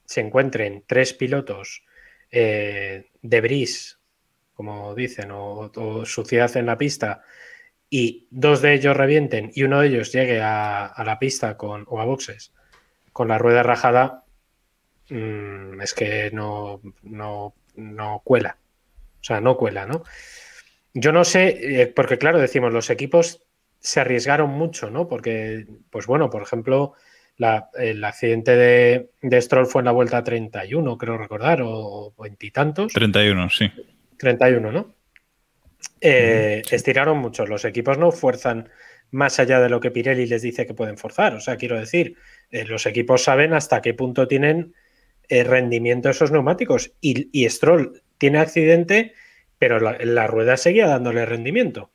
[0.04, 1.84] se encuentren tres pilotos
[2.30, 3.98] eh, de Bris
[4.54, 7.22] como dicen, o, suciedad en la pista,
[7.90, 12.00] y dos de ellos revienten y uno de ellos llegue a, la pista con, o
[12.00, 12.52] a boxes
[13.12, 14.24] con la rueda rajada,
[15.10, 18.58] mm, es que no, no, no, cuela.
[19.20, 20.02] O sea, no cuela, ¿no?
[20.94, 23.42] Yo no sé, eh, porque claro, decimos, los equipos
[23.78, 25.08] se arriesgaron mucho, ¿no?
[25.08, 26.94] Porque, pues bueno, por ejemplo,
[27.38, 32.92] el accidente de, de, Stroll fue en la vuelta 31, creo recordar, o veintitantos.
[32.92, 33.70] 31, sí.
[34.18, 34.94] 31, ¿no?
[36.00, 37.46] Eh, estiraron mucho.
[37.46, 38.68] Los equipos no fuerzan
[39.10, 41.34] más allá de lo que Pirelli les dice que pueden forzar.
[41.34, 42.16] O sea, quiero decir,
[42.50, 44.74] eh, los equipos saben hasta qué punto tienen
[45.28, 46.92] eh, rendimiento esos neumáticos.
[47.00, 49.14] Y, Stroll tiene accidente,
[49.58, 51.90] pero la, rueda seguía dándole rendimiento.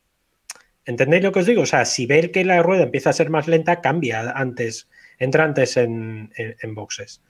[0.86, 1.63] ¿Entendéis lo que os digo?
[1.63, 4.89] O sea, si ve que la rueda empieza a ser más lenta, cambia antes,
[5.20, 6.30] entra antes en
[6.74, 7.22] boxes.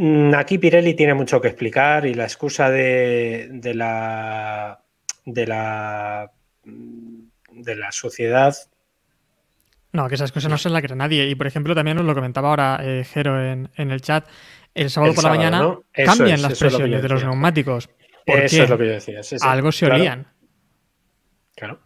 [0.00, 4.80] Mm, aquí Pirelli tiene mucho que explicar y la excusa de, la
[5.24, 6.30] de la
[6.64, 8.56] de la sociedad.
[9.92, 11.26] No, que esa excusa no se la cree nadie.
[11.26, 14.28] Y por ejemplo, también nos lo comentaba ahora eh, Jero en, el chat.
[14.72, 17.90] El sábado por la mañana cambian las presiones de los neumáticos.
[18.24, 19.20] Eso es lo que yo decía.
[19.40, 20.28] Algo se olían.
[21.56, 21.80] Claro.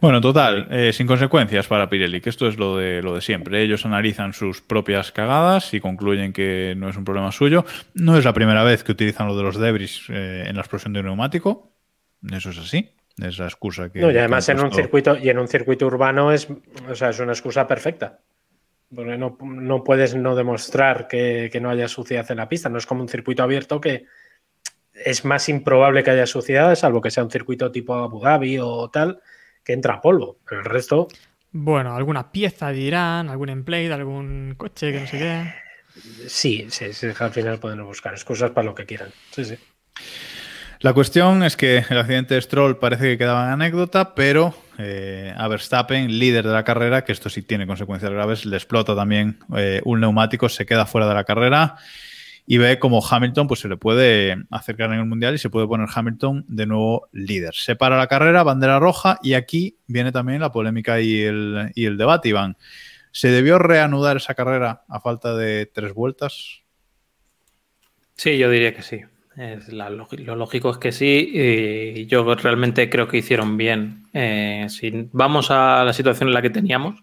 [0.00, 3.62] Bueno, total, eh, sin consecuencias para Pirelli, que esto es lo de, lo de siempre.
[3.62, 7.64] Ellos analizan sus propias cagadas y concluyen que no es un problema suyo.
[7.94, 10.92] No es la primera vez que utilizan lo de los debris eh, en la explosión
[10.92, 11.72] de un neumático.
[12.30, 12.90] Eso es así.
[13.18, 14.00] Es la excusa que.
[14.00, 16.48] No, y además en un circuito, y en un circuito urbano es,
[16.88, 18.20] o sea, es una excusa perfecta.
[18.94, 22.68] Porque no, puedes no demostrar que, que no haya suciedad en la pista.
[22.68, 24.04] No es como un circuito abierto que
[24.92, 28.90] es más improbable que haya suciedad, salvo que sea un circuito tipo Abu Dhabi o
[28.90, 29.20] tal
[29.64, 31.08] que entra polvo, pero el resto...
[31.50, 35.54] Bueno, alguna pieza dirán, algún emplate, algún coche que no sé qué.
[36.26, 36.86] Sí, sí,
[37.18, 39.10] al final pueden buscar excusas para lo que quieran.
[39.30, 39.56] Sí, sí.
[40.80, 45.32] La cuestión es que el accidente de Stroll parece que quedaba en anécdota, pero eh,
[45.36, 49.38] a Verstappen, líder de la carrera, que esto sí tiene consecuencias graves, le explota también
[49.56, 51.76] eh, un neumático, se queda fuera de la carrera
[52.46, 55.66] y ve como Hamilton pues, se le puede acercar en el Mundial y se puede
[55.66, 57.54] poner Hamilton de nuevo líder.
[57.54, 61.86] Se para la carrera, bandera roja y aquí viene también la polémica y el, y
[61.86, 62.56] el debate, Iván.
[63.12, 66.62] ¿Se debió reanudar esa carrera a falta de tres vueltas?
[68.16, 69.00] Sí, yo diría que sí.
[69.68, 74.08] La, lo lógico es que sí, y yo realmente creo que hicieron bien.
[74.12, 77.02] Eh, si vamos a la situación en la que teníamos,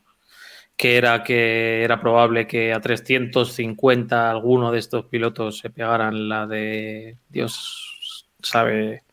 [0.80, 6.48] que era que era probable que a 350 alguno de estos pilotos se pegaran la
[6.48, 9.04] de Dios sabe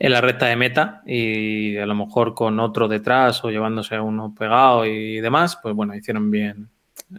[0.00, 4.02] en la recta de meta y a lo mejor con otro detrás o llevándose a
[4.02, 6.68] uno pegado y demás, pues bueno, hicieron bien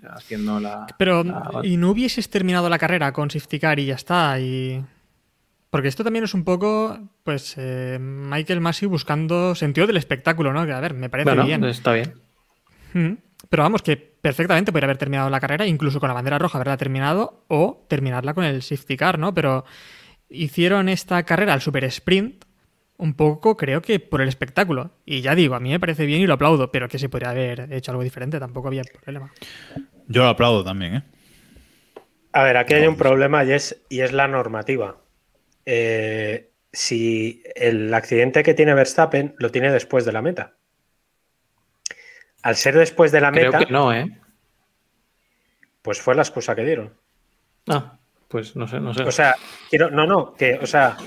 [0.10, 0.86] haciendo la...
[0.98, 1.24] Pero,
[1.64, 4.38] ¿y no hubieses terminado la carrera con safety car y ya está?
[4.42, 4.84] Y...
[5.70, 10.66] Porque esto también es un poco, pues, eh, Michael Massey buscando sentido del espectáculo, ¿no?
[10.66, 11.64] Que a ver, me parece bueno, bien.
[11.64, 12.14] Está bien.
[12.94, 13.14] Mm.
[13.50, 16.78] Pero vamos, que perfectamente podría haber terminado la carrera, incluso con la bandera roja haberla
[16.78, 19.34] terminado, o terminarla con el safety car, ¿no?
[19.34, 19.66] Pero
[20.30, 22.46] hicieron esta carrera al super sprint
[22.98, 24.92] un poco, creo que por el espectáculo.
[25.06, 27.32] Y ya digo, a mí me parece bien y lo aplaudo, pero que se podría
[27.32, 29.32] haber hecho algo diferente, tampoco había problema.
[30.08, 31.04] Yo lo aplaudo también, ¿eh?
[32.32, 34.98] A ver, aquí hay un problema y es, y es la normativa.
[35.66, 40.56] Eh, si el accidente que tiene Verstappen lo tiene después de la meta.
[42.44, 44.06] Al ser después de la Creo meta, que no, ¿eh?
[45.82, 46.94] pues fue la excusa que dieron.
[47.68, 49.04] Ah, pues no sé, no sé.
[49.04, 49.36] O sea,
[49.70, 50.98] quiero, no, no, que, o sea,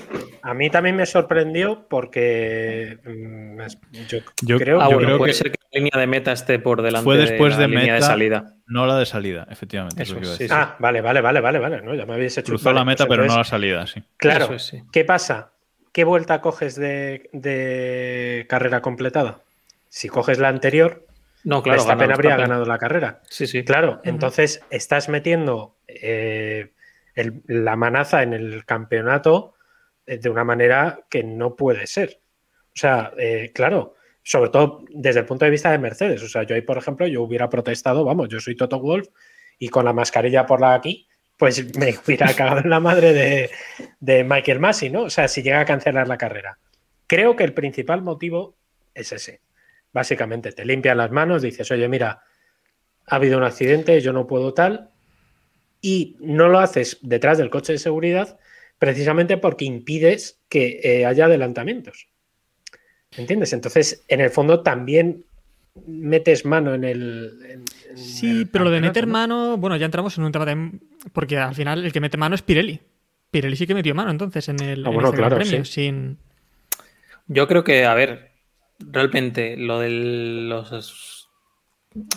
[0.41, 3.61] a mí también me sorprendió porque mm,
[4.07, 6.31] yo, Yo- creo, ah, yo bueno, creo puede que ser que la línea de meta
[6.31, 8.53] esté por delante Fue después de de, la línea meta, de salida.
[8.67, 10.01] no la de salida, efectivamente.
[10.03, 10.57] es Eso lo que iba a sí, decir.
[10.57, 11.81] Ah, vale, vale, vale, vale, vale.
[11.81, 12.47] No, ya me habéis hecho.
[12.51, 14.01] Cruzó vale, la meta, pues pero no la salida, sí.
[14.17, 14.53] Claro.
[14.55, 14.81] Es, sí.
[14.91, 15.51] ¿Qué pasa?
[15.91, 19.41] ¿Qué vuelta coges de, de carrera completada?
[19.89, 21.06] Si coges la anterior,
[21.47, 21.77] No, claro.
[21.77, 22.49] Verstappen habría Verstappen.
[22.49, 23.21] ganado la carrera.
[23.29, 23.63] Sí, sí.
[23.63, 26.73] Claro, entonces estás metiendo eh,
[27.15, 29.53] el- la manaza en el campeonato
[30.05, 32.19] eh, de una manera que no puede ser.
[32.67, 36.21] O sea, eh, claro, sobre todo desde el punto de vista de Mercedes.
[36.21, 39.07] O sea, yo ahí, por ejemplo, yo hubiera protestado, vamos, yo soy Toto Wolf
[39.57, 41.07] y con la mascarilla por la aquí,
[41.37, 43.49] pues me hubiera cagado en la madre de,
[44.01, 45.03] de Michael Massey, ¿no?
[45.03, 46.57] O sea, si llega a cancelar la carrera.
[47.07, 48.57] Creo que el principal motivo
[48.93, 49.39] es ese.
[49.93, 52.21] Básicamente, te limpian las manos, dices, oye, mira,
[53.07, 54.89] ha habido un accidente, yo no puedo tal,
[55.81, 58.37] y no lo haces detrás del coche de seguridad
[58.79, 62.07] precisamente porque impides que eh, haya adelantamientos.
[63.17, 63.53] ¿Entiendes?
[63.53, 65.23] Entonces, en el fondo también
[65.87, 67.39] metes mano en el...
[67.49, 69.13] en- en Sí, el pero lo de meter ¿no?
[69.13, 70.81] mano, bueno, ya entramos en un tema también,
[71.13, 72.79] porque al final el que mete mano es Pirelli.
[73.31, 75.71] Pirelli sí que metió mano entonces en el, Ah, en bueno, Gran claro, premio, sí.
[75.71, 76.17] sin...
[77.27, 78.31] Yo creo que, a ver,
[78.79, 81.27] realmente lo de las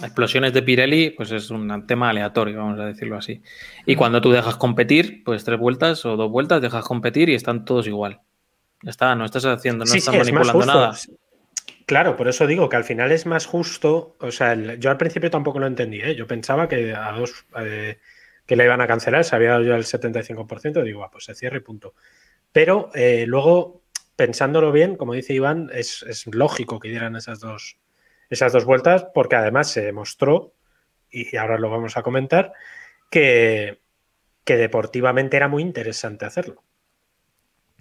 [0.03, 3.43] explosiones de Pirelli, pues es un tema aleatorio, vamos a decirlo así.
[3.87, 7.65] Y cuando tú dejas competir, pues tres vueltas o dos vueltas, dejas competir y están
[7.65, 8.21] todos igual.
[8.83, 10.95] Ya está, no estás haciendo, no Sí, estás sí, manipulando nada.
[11.87, 14.17] Claro, por eso digo que al final es más justo.
[14.21, 16.01] O sea, el- yo al principio tampoco lo entendí.
[16.01, 16.15] ¿eh?
[16.15, 17.99] Yo pensaba que a dos eh,
[18.47, 21.35] que le iban a cancelar, se había dado ya el 75%, digo, ah, pues se
[21.35, 21.95] cierre y punto.
[22.53, 23.80] Pero eh, luego,
[24.21, 27.79] pensándolo bien, como dice Iván, es, es lógico que dieran esas dos,
[28.29, 30.53] esas dos vueltas, porque además se demostró,
[31.11, 32.53] y ahora lo vamos a comentar,
[33.11, 33.81] que,
[34.45, 36.63] que deportivamente era muy interesante hacerlo.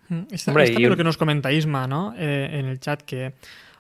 [0.08, 2.14] Mm, Está, Hombre, es también y- lo que nos comenta Isma, ¿no?
[2.18, 3.34] Eh, en el chat, que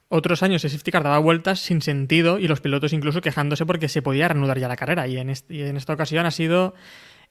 [0.09, 3.87] otros años el safety car daba vueltas sin sentido y los pilotos incluso quejándose porque
[3.87, 5.07] se podía reanudar ya la carrera.
[5.07, 6.73] Y en, est- y en esta ocasión ha sido,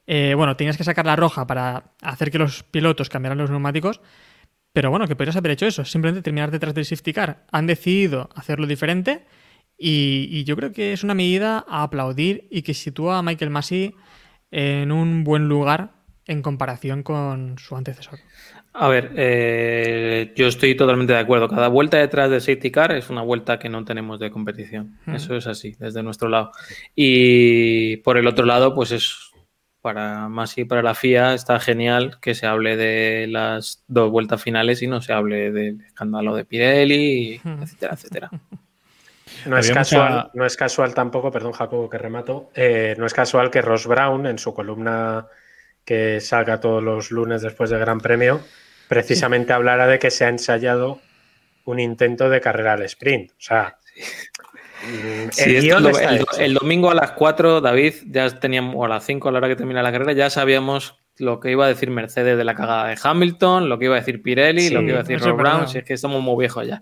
[0.07, 4.01] eh, bueno, tenías que sacar la roja para hacer que los pilotos cambiaran los neumáticos,
[4.73, 7.45] pero bueno, que podrías haber hecho eso, simplemente terminar detrás del safety car.
[7.51, 9.25] Han decidido hacerlo diferente
[9.77, 13.51] y, y yo creo que es una medida a aplaudir y que sitúa a Michael
[13.51, 13.95] Massey
[14.51, 15.93] en un buen lugar
[16.25, 18.19] en comparación con su antecesor.
[18.71, 21.49] A ver, eh, yo estoy totalmente de acuerdo.
[21.49, 24.99] Cada vuelta detrás del safety car es una vuelta que no tenemos de competición.
[25.05, 25.15] Mm.
[25.15, 26.51] Eso es así, desde nuestro lado.
[26.95, 29.28] Y por el otro lado, pues es
[29.93, 34.41] para más y para la FIA está genial que se hable de las dos vueltas
[34.41, 37.63] finales y no se hable del escándalo de Pirelli, Mm.
[37.63, 38.29] etcétera, etcétera.
[39.45, 43.13] No es, casual, mucha- no es casual tampoco, perdón Jacobo que remato, eh, no es
[43.13, 45.25] casual que Ross Brown en su columna
[45.85, 48.41] que salga todos los lunes después del Gran Premio,
[48.87, 50.99] precisamente hablara de que se ha ensayado
[51.65, 53.31] un intento de carrera al sprint.
[53.31, 53.77] O sea,
[55.31, 59.31] Sí, el esto domingo a las 4, David, ya teníamos, o a las 5 a
[59.31, 62.43] la hora que termina la carrera, ya sabíamos lo que iba a decir Mercedes de
[62.45, 65.01] la cagada de Hamilton, lo que iba a decir Pirelli, Sí, lo que iba a
[65.01, 66.81] decir eso es Ross Brown, si es que somos muy viejos ya.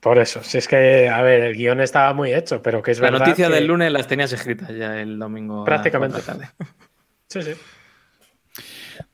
[0.00, 0.42] Por eso.
[0.42, 3.26] Si es que, a ver, el guion estaba muy hecho, pero que es La verdad.
[3.26, 5.62] noticia que- del lunes las tenías escritas ya el domingo.
[5.62, 6.18] a Prácticamente.
[6.18, 6.48] la tarde.
[7.28, 7.50] Sí, sí.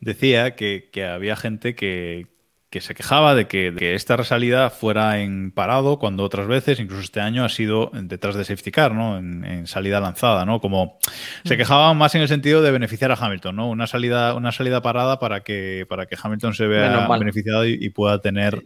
[0.00, 2.27] Decía que, que había gente que,
[2.74, 6.80] que se quejaba de que, de que esta resalida fuera en parado cuando otras veces,
[6.80, 9.16] incluso este año, ha sido detrás de safety car, ¿no?
[9.16, 10.60] En, en salida lanzada, ¿no?
[10.60, 10.98] Como
[11.44, 13.70] se quejaban más en el sentido de beneficiar a Hamilton, ¿no?
[13.70, 17.90] Una salida, una salida parada para que, para que Hamilton se vea beneficiado y, y
[17.90, 18.64] pueda tener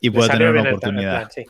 [0.00, 1.18] y pueda tener una oportunidad.
[1.18, 1.44] plan, sí.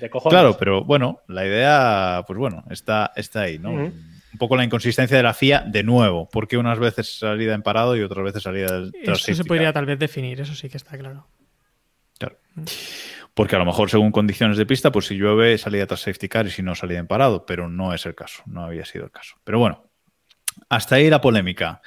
[0.00, 0.36] De cojones.
[0.36, 3.70] Claro, pero bueno, la idea, pues bueno, está, está ahí, ¿no?
[3.70, 7.96] Un poco la inconsistencia de la FIA de nuevo, porque unas veces salida en parado
[7.96, 10.98] y otras veces salida tras Eso se podría tal vez definir, eso sí que está
[10.98, 11.28] claro.
[12.18, 12.38] Claro.
[13.34, 16.46] Porque a lo mejor según condiciones de pista, pues si llueve salida tras safety car
[16.46, 19.10] y si no salida en parado, pero no es el caso, no había sido el
[19.10, 19.36] caso.
[19.44, 19.84] Pero bueno,
[20.68, 21.82] hasta ahí la polémica.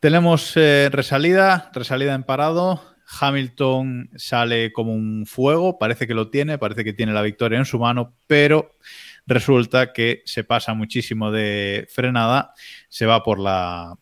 [0.00, 2.82] Tenemos eh, resalida, resalida en parado.
[3.20, 7.64] Hamilton sale como un fuego, parece que lo tiene, parece que tiene la victoria en
[7.64, 8.76] su mano, pero
[9.26, 12.52] resulta que se pasa muchísimo de frenada,
[12.88, 13.94] se va por la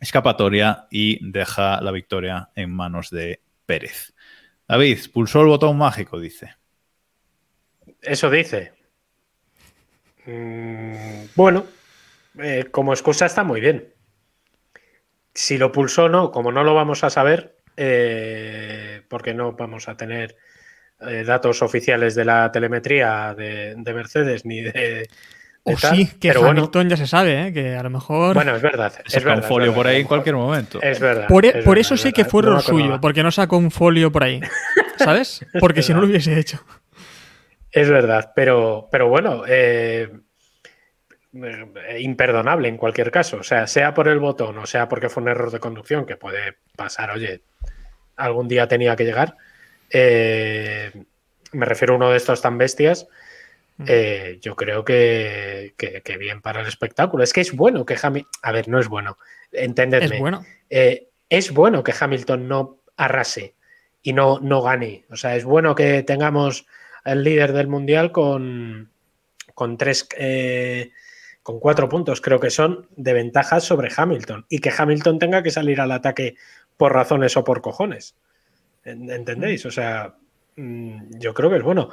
[0.00, 4.12] escapatoria y deja la victoria en manos de Pérez.
[4.68, 6.54] David, pulsó el botón mágico, dice.
[8.02, 8.72] Eso dice.
[10.26, 11.66] Mm, bueno,
[12.38, 13.92] eh, como excusa está muy bien.
[15.34, 19.88] Si lo pulsó o no, como no lo vamos a saber, eh, porque no vamos
[19.88, 20.36] a tener
[21.00, 25.08] eh, datos oficiales de la telemetría de, de Mercedes ni de.
[25.68, 27.52] O sí, que pero bueno, Hamilton ya se sabe, ¿eh?
[27.52, 28.34] que a lo mejor.
[28.34, 28.92] bueno, es verdad.
[29.04, 30.80] Es Saca verdad, un folio verdad, por ahí en cualquier momento.
[30.80, 31.26] Es verdad.
[31.26, 33.30] por, e- es por verdad, eso es sé que fue No error suyo, porque no
[33.32, 34.40] sacó un folio por ahí.
[34.98, 35.44] ¿Sabes?
[35.58, 36.64] Porque si no lo hubiese hecho.
[37.72, 40.08] Es verdad, pero, pero bueno, eh,
[41.34, 43.38] eh, imperdonable en cualquier caso.
[43.38, 46.16] O sea, sea por el botón o sea porque fue un error de conducción que
[46.16, 47.42] puede pasar, oye,
[48.16, 49.36] algún día tenía que llegar.
[49.90, 50.92] eh,
[51.52, 53.06] me refiero a uno de estos tan bestias.
[53.86, 57.22] Eh, yo creo que, que- que bien para el espectáculo.
[57.24, 58.30] Es que es bueno que Hamilton.
[58.42, 59.18] A ver, no es bueno.
[59.52, 60.06] Entendedme.
[60.16, 60.44] Es bueno.
[60.70, 63.54] Eh, es bueno que Hamilton no arrase
[64.02, 65.04] y no, no gane.
[65.10, 66.66] O sea, es bueno que tengamos
[67.04, 68.90] el líder del mundial con,
[69.54, 70.92] con tres, eh,
[71.42, 74.46] con cuatro puntos, creo que son, de ventaja sobre Hamilton.
[74.48, 76.36] Y que Hamilton tenga que salir al ataque
[76.76, 78.14] por razones o por cojones.
[78.84, 79.66] En- ¿Entendéis?
[79.66, 80.14] O sea,
[80.56, 81.90] mm, yo creo que es bueno.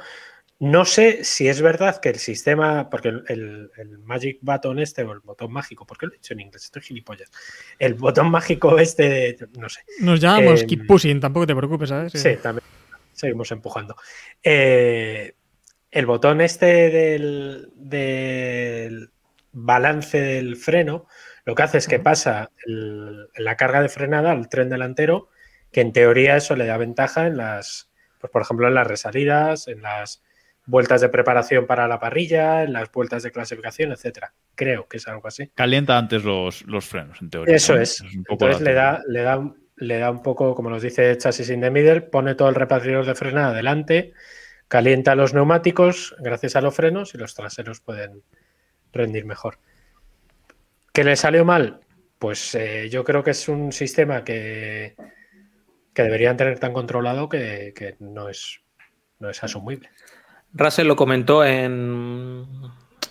[0.60, 5.02] No sé si es verdad que el sistema, porque el, el- el Magic Button este,
[5.02, 7.30] o el botón mágico, porque lo he dicho en inglés, estoy gilipollas.
[7.78, 9.80] El botón mágico este, no sé.
[10.00, 12.12] Nos llamamos Em, keep pushing, tampoco te preocupes, ¿sabes?
[12.12, 12.64] Sí, también.
[13.12, 13.96] Seguimos empujando.
[14.42, 15.34] Eh,
[15.90, 19.10] el botón este del, del
[19.52, 21.06] balance del freno,
[21.44, 25.28] lo que hace es que pasa el- la carga de frenada al tren delantero,
[25.72, 27.90] que en teoría eso le da ventaja en las,
[28.20, 30.22] pues por ejemplo, en las resalidas, en las
[30.66, 34.32] vueltas de preparación para la parrilla, en las vueltas de clasificación, etcétera.
[34.54, 35.48] Creo que es algo así.
[35.54, 37.56] Calienta antes los, los frenos, en teoría.
[37.56, 37.80] Eso ¿no?
[37.80, 38.02] es.
[38.26, 41.60] poco Entonces le da, le, da, le da un poco, como nos dice Chasis in
[41.60, 44.12] the Middle, pone todo el repartidor de frenada adelante,
[44.68, 48.22] calienta los neumáticos gracias a los frenos y los traseros pueden
[48.92, 49.58] rendir mejor.
[50.92, 51.80] ¿Qué le salió mal?
[52.18, 54.94] Pues eh, yo creo que es un sistema que,
[55.92, 58.60] que deberían tener tan controlado que, que no, es,
[59.18, 59.90] no es asumible.
[60.54, 62.46] Russell lo comentó en.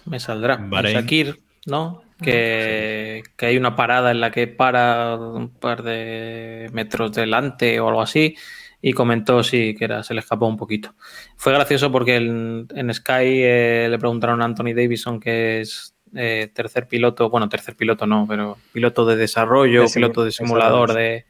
[0.06, 0.56] Me saldrá.
[0.56, 0.72] En.
[0.72, 2.02] Shakir, ¿no?
[2.22, 7.90] Que, que hay una parada en la que para un par de metros delante o
[7.90, 8.36] algo así.
[8.82, 10.94] Y comentó, sí, que era, se le escapó un poquito.
[11.38, 16.52] Fue gracioso porque en, en Sky eh, le preguntaron a Anthony Davison, que es eh,
[16.54, 21.26] tercer piloto, bueno, tercer piloto no, pero piloto de desarrollo, piloto de simulador de,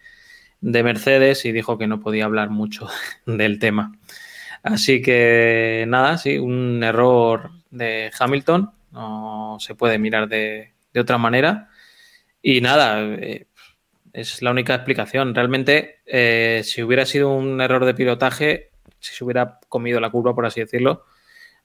[0.61, 2.87] de Mercedes, y dijo que no podía hablar mucho
[3.25, 3.93] del tema.
[4.63, 11.17] Así que nada, sí, un error de Hamilton, no se puede mirar de, de otra
[11.17, 11.69] manera.
[12.41, 13.47] Y nada, eh,
[14.13, 15.35] es la única explicación.
[15.35, 20.33] Realmente, eh, si hubiera sido un error de pilotaje, si se hubiera comido la curva,
[20.33, 21.05] por así decirlo,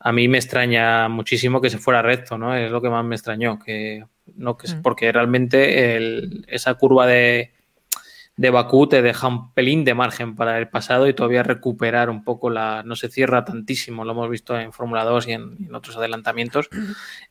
[0.01, 2.55] a mí me extraña muchísimo que se fuera recto, ¿no?
[2.57, 4.05] Es lo que más me extrañó, que
[4.37, 4.83] no que Mm.
[4.83, 7.53] porque realmente el- esa curva de,
[8.38, 12.22] de Bakú te deja un pelín de margen para el pasado y todavía recuperar un
[12.22, 12.85] poco la.
[12.85, 16.71] No se cierra tantísimo, lo hemos visto en Fórmula 2 y en, otros adelantamientos.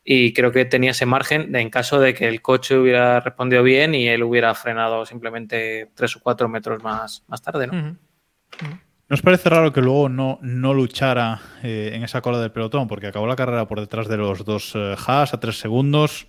[0.04, 3.62] Y creo que tenía ese margen de, en caso de que el coche hubiera respondido
[3.62, 7.78] bien y él hubiera frenado simplemente tres o cuatro metros más, más tarde, ¿no?
[7.78, 7.96] Ujú.
[9.08, 12.86] ¿Nos parece raro que luego no, no luchara eh, en esa cola del pelotón?
[12.86, 16.26] Porque acabó la carrera por detrás de los dos eh, Haas a tres segundos.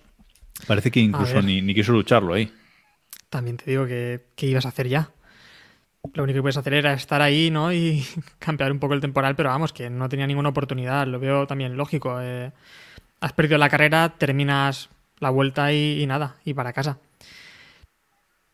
[0.66, 2.50] Parece que incluso ni, ni quiso lucharlo ahí.
[3.30, 5.10] También te digo que, que ibas a hacer ya.
[6.14, 7.72] lo único que puedes hacer era estar ahí, ¿no?
[7.72, 8.04] Y
[8.38, 11.06] cambiar un poco el temporal, pero vamos, que no tenía ninguna oportunidad.
[11.06, 12.20] Lo veo también lógico.
[12.20, 12.52] Eh,
[13.20, 16.98] has perdido la carrera, terminas la vuelta y, y, nada, y para casa.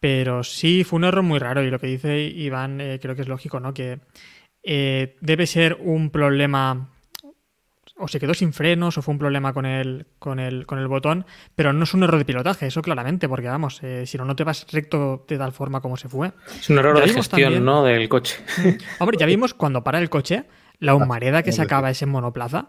[0.01, 3.23] Pero sí, fue un error muy raro y lo que dice Iván eh, creo que
[3.23, 3.73] es lógico, ¿no?
[3.73, 3.99] Que
[4.63, 6.91] eh, debe ser un problema
[7.99, 10.87] o se quedó sin frenos o fue un problema con el, con el, con el
[10.87, 11.25] botón,
[11.55, 14.37] pero no es un error de pilotaje, eso claramente, porque vamos, eh, si no, no
[14.37, 16.33] te vas recto de tal forma como se fue.
[16.59, 17.83] Es un error de gestión, ¿no?
[17.83, 18.39] Del coche.
[18.99, 20.45] Hombre, ya vimos cuando para el coche
[20.79, 22.69] la humareda que sacaba ese monoplaza.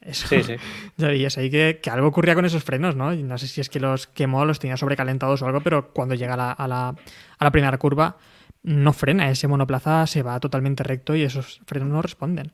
[0.00, 0.56] Eso, sí, sí.
[0.96, 3.14] Ya veías ahí que, que, algo ocurría con esos frenos, ¿no?
[3.14, 6.14] Y no sé si es que los quemó, los tenía sobrecalentados o algo, pero cuando
[6.16, 8.16] llega a la, a la, a la primera curva
[8.64, 12.52] no frena, ese monoplaza se va totalmente recto y esos frenos no responden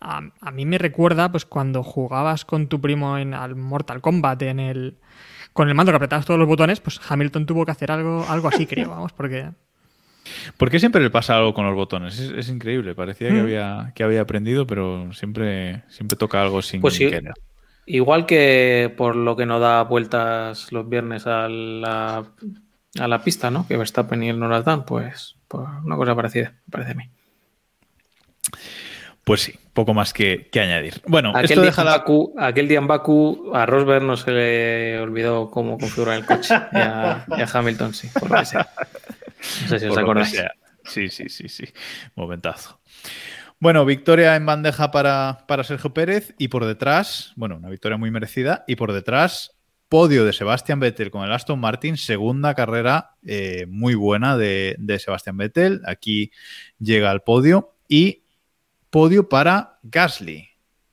[0.00, 4.42] a, a, mí me recuerda pues cuando jugabas con tu primo en al Mortal Kombat
[4.42, 4.98] en el
[5.52, 8.48] con el mando que apretabas todos los botones, pues Hamilton tuvo que hacer algo, algo
[8.48, 9.50] así, creo, vamos, porque
[10.56, 12.18] ¿Por qué siempre le pasa algo con los botones?
[12.18, 12.94] Es, es increíble.
[12.94, 17.34] Parecía que, había, que había aprendido, pero siempre, siempre toca algo sin pues sí, querer.
[17.86, 22.24] Igual que por lo que no da vueltas los viernes a la,
[22.98, 23.66] a la pista, ¿no?
[23.66, 26.94] Que Verstappen y él no las dan, pues, pues una cosa parecida, me parece a
[26.94, 27.10] mí.
[29.30, 31.00] Pues sí, poco más que, que añadir.
[31.06, 31.98] Bueno, aquel, esto día deja en la...
[31.98, 36.52] Baku, aquel día en Baku a Rosberg no se le olvidó cómo configurar el coche.
[36.72, 38.68] Y a, y a Hamilton sí, por lo que sea.
[39.62, 40.42] No sé si os por acordáis.
[40.84, 41.64] Sí, sí, sí, sí.
[42.16, 42.80] Momentazo.
[43.60, 48.10] Bueno, victoria en bandeja para, para Sergio Pérez y por detrás, bueno, una victoria muy
[48.10, 53.66] merecida y por detrás podio de Sebastián Vettel con el Aston Martin, segunda carrera eh,
[53.68, 55.82] muy buena de, de Sebastián Vettel.
[55.86, 56.32] Aquí
[56.80, 58.19] llega al podio y
[58.90, 60.48] podio para Gasly.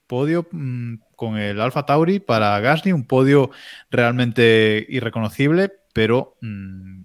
[0.07, 3.51] Podio mmm, con el Alfa Tauri para Gasly, un podio
[3.89, 7.01] realmente irreconocible, pero mmm,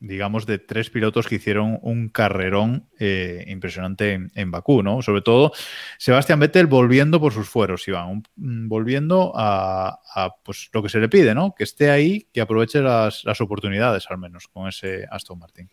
[0.00, 5.02] digamos de tres pilotos que hicieron un carrerón eh, impresionante en, Bakú, ¿no?
[5.02, 5.52] Sobre todo
[5.98, 10.98] Sebastián Vettel volviendo por sus fueros, Iván, mm, volviendo a, a, pues, lo que se
[10.98, 11.54] le pide, ¿no?
[11.54, 15.68] Que esté ahí, que aproveche las, las oportunidades al menos con ese Aston Martin.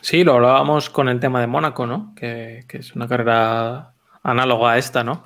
[0.00, 2.14] Sí, lo hablábamos con el tema de Mónaco, ¿no?
[2.14, 5.24] Que, es una carrera análoga a esta, ¿no?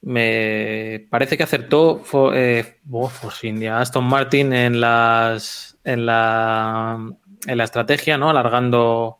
[0.00, 2.02] Me parece que acertó
[2.34, 2.80] eh,
[3.42, 6.98] India, Aston Martin en las en la,
[7.46, 8.30] en la estrategia, ¿no?
[8.30, 9.18] Alargando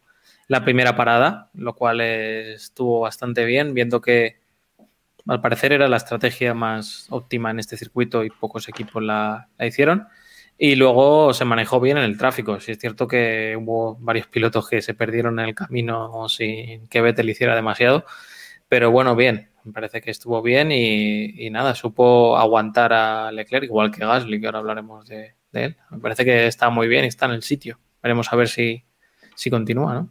[0.49, 4.41] la primera parada, lo cual estuvo bastante bien, viendo que
[5.27, 10.09] al parecer era la estrategia más óptima en este circuito y pocos equipos la hicieron.
[10.65, 12.61] Y luego se manejó bien en el tráfico.
[12.61, 17.01] Sí es cierto que hubo varios pilotos que se perdieron en el camino sin que
[17.01, 18.05] Vettel hiciera demasiado.
[18.69, 19.51] Pero bueno, bien.
[19.65, 24.47] Me parece que estuvo bien y, nada, supo aguantar a Leclerc, igual que Gasly, que
[24.47, 25.77] ahora hablaremos de, de, él.
[25.91, 27.81] Me parece que está muy bien y está en el sitio.
[28.01, 28.85] Veremos a ver si,
[29.35, 30.11] si continúa, ¿no?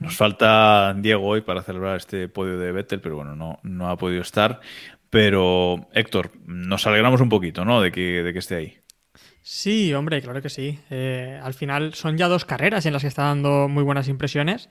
[0.00, 3.96] Nos falta Diego hoy para celebrar este podio de Vettel, pero bueno, no, no ha
[3.96, 4.60] podido estar.
[5.16, 7.80] Pero, Héctor, nos alegramos un poquito, ¿no?
[7.80, 8.78] De que, de que esté ahí.
[9.40, 10.78] Sí, hombre, claro que sí.
[10.90, 14.68] Eh, al final son ya dos carreras en las que está dando muy buenas impresiones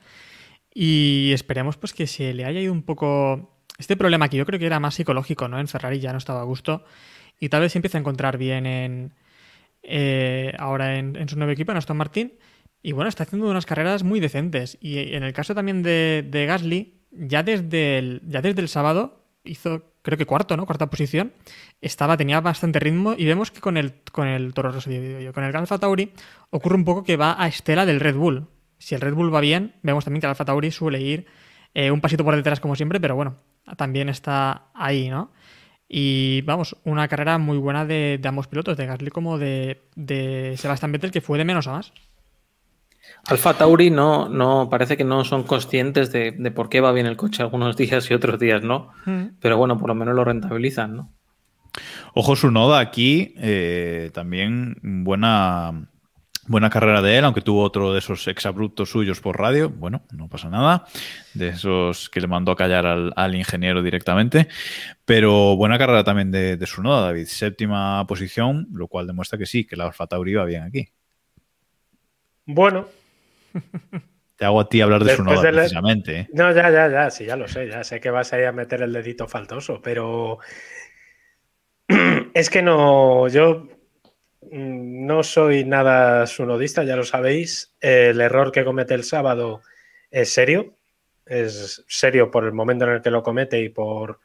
[0.72, 4.60] y esperemos pues que se le haya ido un poco este problema que yo creo
[4.60, 5.60] que era más psicológico, ¿no?
[5.60, 6.86] En Ferrari ya no estaba a gusto
[7.39, 9.14] y tal vez se empiece a encontrar bien en
[9.82, 12.34] eh, ahora en, su nuevo equipo, en Aston Martin.
[12.84, 14.78] Y bueno, está haciendo unas carreras muy decentes.
[14.80, 20.20] Y en el caso también de, Gasly, ya desde ya desde el sábado hizo creo
[20.20, 20.66] que cuarto, ¿no?
[20.68, 21.34] Cuarta posición.
[21.82, 24.91] Estaba, tenía bastante ritmo y vemos que con el, con el Toro Rosso,
[25.34, 26.14] con el Alfa Tauri,
[26.51, 28.47] ocurre un poco que va a estela del Red Bull.
[28.78, 31.26] Si el Red Bull va bien, vemos también que el Alfa Tauri suele ir
[31.74, 33.38] eh, un pasito por detrás como siempre, pero bueno,
[33.78, 35.32] también está ahí, ¿no?
[35.88, 40.91] Y vamos, una carrera muy buena de, ambos pilotos, de Gasly como de, de Sebastián
[40.91, 41.93] Vettel, que fue de menos a más.
[43.28, 47.08] Alfa Tauri no, no parece que no son conscientes de, de, por qué va bien
[47.08, 48.92] el coche algunos días y otros días no.
[49.06, 49.38] Mm.
[49.40, 51.12] Pero bueno, por lo menos lo rentabilizan, ¿no?
[52.14, 55.90] Ojo su noda aquí, eh, también buena,
[56.48, 59.70] buena carrera de él, aunque tuvo otro de esos exabruptos suyos por radio.
[59.70, 60.86] Bueno, no pasa nada.
[61.34, 64.48] De esos que le mandó a callar al, al ingeniero directamente.
[65.04, 67.26] Pero buena carrera también de, de su noda, David.
[67.26, 70.88] Séptima posición, lo cual demuestra que sí, que la Alfa Tauri va bien aquí.
[72.46, 72.88] Bueno,
[74.36, 76.20] te hago a ti hablar de Después su noda, de precisamente.
[76.20, 76.28] ¿eh?
[76.34, 78.51] No, ya, ya, ya, sí, ya lo sé, ya sé que vas a ir a
[78.51, 80.39] meter el dedito faltoso, pero
[82.34, 83.68] es que no, yo
[84.51, 87.76] no soy nada sunodista, ya lo sabéis.
[87.80, 89.62] El error que comete el sábado
[90.12, 90.76] es serio,
[91.26, 94.20] es serio por el momento en el que lo comete y por,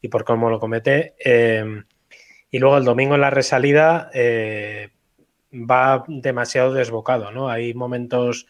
[0.00, 1.14] y por cómo lo comete.
[1.24, 1.64] Eh,
[2.50, 4.90] y luego el domingo en la resalida eh,
[5.52, 7.48] va demasiado desbocado, ¿no?
[7.48, 8.46] Hay momentos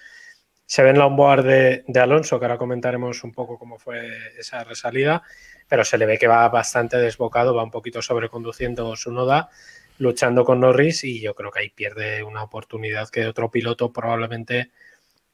[0.71, 4.09] se ve en la onboard de, Alonso, que ahora comentaremos un poco cómo fue
[4.39, 5.21] esa resalida,
[5.67, 9.51] pero se le ve que va bastante desbocado, va un poquito sobreconduciendo su noda,
[9.99, 14.71] luchando con Norris y yo creo que ahí pierde una oportunidad que otro piloto probablemente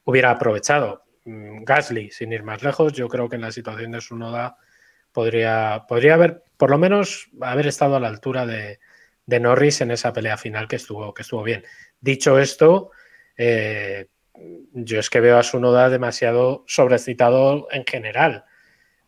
[0.05, 1.05] hubiera aprovechado.
[1.27, 4.57] Mm, Gasly, sin ir más lejos, yo creo que en la situación de su noda
[5.13, 8.81] podría, podría haber, por lo menos, haber estado a la altura de,
[9.27, 11.63] de Norris en esa pelea final que estuvo, que estuvo bien.
[12.01, 12.91] Dicho esto,
[13.37, 14.07] eh,
[14.73, 18.45] yo es que veo a su noda demasiado sobrecitado en general.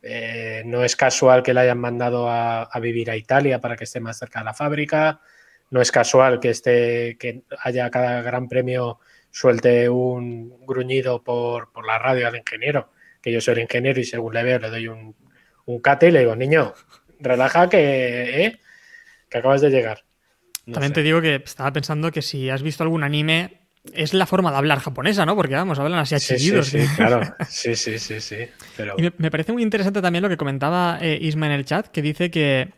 [0.03, 3.85] Eh, no es casual que le hayan mandado a, a, vivir a Italia para que
[3.85, 5.21] esté más cerca de la fábrica.
[5.71, 9.01] No es casual que esté, que haya cada gran premio
[9.31, 14.05] suelte un gruñido por, por la radio al ingeniero, que yo soy el ingeniero y
[14.05, 15.15] según le veo le doy un,
[15.67, 16.75] un cate y le digo, niño,
[17.21, 18.61] relaja que, ¿eh?
[19.29, 20.05] que acabas de llegar.
[20.67, 20.95] No También sé.
[20.95, 23.58] te digo que estaba pensando que si has visto algún anime,
[23.95, 25.37] es la forma de hablar japonesa, ¿no?
[25.37, 26.67] Porque vamos, hablan así a chillidos.
[26.69, 27.21] Sí, sí, sí, claro.
[27.49, 28.37] Sí, sí, sí, sí.
[28.77, 28.95] Pero...
[28.99, 31.89] Y me, me, parece muy interesante también lo que comentaba eh, Isma en el chat,
[31.89, 32.73] que dice que,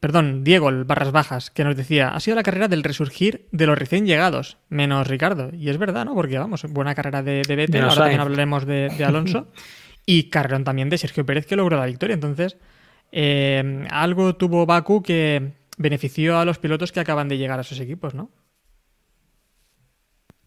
[0.00, 3.66] perdón, Diego, el barras bajas, que nos decía, ha sido la carrera del resurgir de
[3.66, 5.50] los recién llegados, menos Ricardo.
[5.52, 6.14] Y es verdad, ¿no?
[6.14, 9.48] Porque vamos, buena carrera de, de Vettel, ahora también hablaremos de, de Alonso.
[10.06, 12.14] y carrerón también de Sergio Pérez, que logró la victoria.
[12.14, 12.56] Entonces,
[13.12, 17.80] eh, algo tuvo Baku que benefició a los pilotos que acaban de llegar a esos
[17.80, 18.30] equipos, ¿no?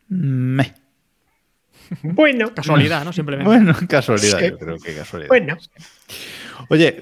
[0.10, 0.74] Me.
[2.04, 2.54] Bueno.
[2.54, 3.14] Casualidad, ¿no?
[3.14, 3.48] Simplemente.
[3.48, 5.30] Bueno, casualidad, yo creo que casualidad.
[5.30, 5.58] Bueno.
[6.70, 7.00] Oye,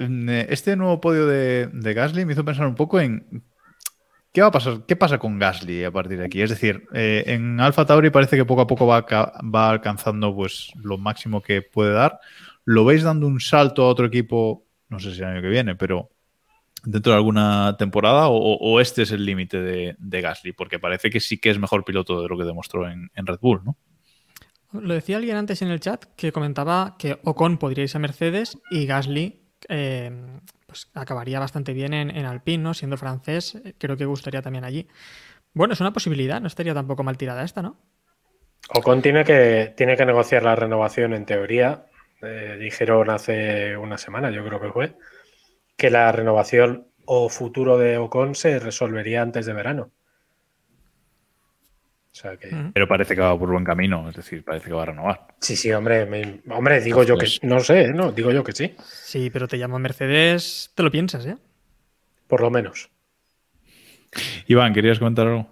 [0.49, 3.43] este nuevo podio de, de, Gasly me hizo pensar un poco en
[4.31, 6.41] qué va a pasar, qué pasa con Gasly a partir de aquí.
[6.41, 10.71] Es decir, eh, en Alfa Tauri parece que poco a poco va, va alcanzando pues
[10.81, 12.19] lo máximo que puede dar.
[12.63, 14.65] ¿Lo veis dando un salto a otro equipo?
[14.89, 16.11] No sé si el año que viene, pero
[16.83, 21.09] dentro de alguna temporada o, o este es el límite de, de, Gasly, porque parece
[21.09, 23.77] que sí que es mejor piloto de lo que demostró en, en, Red Bull, ¿no?
[24.73, 28.57] Lo decía alguien antes en el chat que comentaba que Ocon podría irse a Mercedes
[28.69, 30.11] y Gasly eh,
[30.65, 32.73] pues acabaría bastante bien en, en Alpine, ¿no?
[32.73, 34.87] Siendo francés, creo que gustaría también allí.
[35.53, 37.77] Bueno, es una posibilidad, no estaría tampoco mal tirada esta, ¿no?
[38.69, 41.85] Ocon tiene que, tiene que negociar la renovación en teoría.
[42.21, 44.95] Eh, dijeron hace una semana, yo creo que fue
[45.77, 49.91] que la renovación o futuro de Ocon se resolvería antes de verano.
[52.11, 52.49] O sea que...
[52.73, 55.27] Pero parece que va por buen camino, es decir, parece que va a renovar.
[55.39, 56.41] Sí, sí, hombre, me...
[56.49, 58.75] hombre, digo yo que no sé, no, digo yo que sí.
[58.83, 61.37] Sí, pero te llamo Mercedes, te lo piensas, ¿eh?
[62.27, 62.89] Por lo menos.
[64.47, 65.47] Iván, ¿querías comentar algo?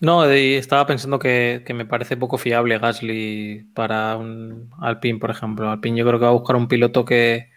[0.00, 5.70] No, estaba pensando que, que, me parece poco fiable Gasly para un Alpine, por ejemplo.
[5.70, 7.50] Alpine yo creo que va a buscar un piloto que,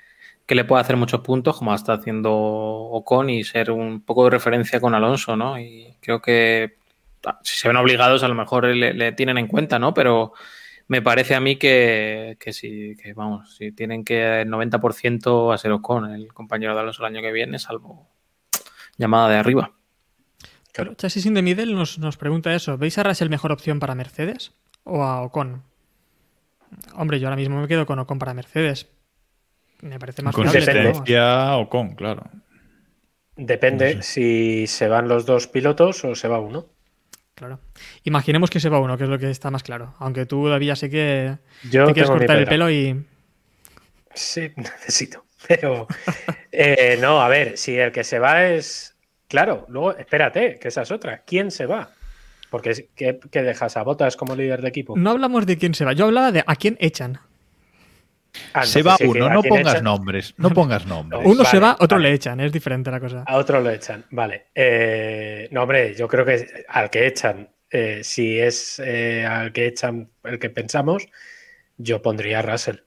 [0.49, 4.31] que le pueda hacer muchos puntos, como está haciendo Ocon, y ser un poco de
[4.31, 5.59] referencia con Alonso, ¿no?
[5.59, 6.77] Y creo que
[7.43, 9.93] si se ven obligados, a lo mejor le, le tienen en cuenta, ¿no?
[9.93, 10.33] Pero
[10.87, 15.53] me parece a mí que, que sí, que vamos, si tienen que el 90% va
[15.53, 18.09] a ser Ocon, el compañero de Alonso el año que viene, salvo
[18.97, 19.73] llamada de arriba.
[20.73, 20.95] Claro.
[20.95, 22.75] Chassis in the Middle nos, nos pregunta eso.
[22.75, 25.61] ¿Veis a Russell mejor opción para Mercedes o a Ocon?
[26.95, 28.89] Hombre, yo ahora mismo me quedo con Ocon para Mercedes,
[29.82, 32.30] me parece más consistencia o con, claro.
[33.36, 34.11] Depende no sé.
[34.11, 36.67] si se van los dos pilotos o se va uno.
[37.36, 37.61] Claro.
[38.03, 39.95] Imaginemos que se va uno, que es lo que está más claro.
[39.99, 41.38] Aunque tú todavía sé que
[41.69, 43.05] Yo te quieres cortar el pelo y.
[44.13, 45.23] Sí, necesito.
[45.47, 45.88] Pero
[46.51, 48.97] eh, no, a ver, si el que se va es.
[49.30, 51.19] Claro, luego, espérate, que esa es otra.
[51.19, 51.91] ¿Quién se va?
[52.49, 54.97] Porque ¿qué, qué dejas a Botas como líder de equipo?
[54.97, 57.19] No hablamos de quién se va, yo hablaba de a quién echan.
[58.53, 59.83] Ah, se va uno, no pongas echan...
[59.83, 61.21] nombres, no pongas nombres.
[61.25, 62.09] Uno vale, se va, otro vale.
[62.09, 63.23] le echan, es diferente la cosa.
[63.25, 64.47] A otro lo echan, vale.
[64.53, 69.67] Eh, no, hombre, yo creo que al que echan, eh, si es eh, al que
[69.67, 71.07] echan el que pensamos,
[71.77, 72.77] yo pondría a Russell.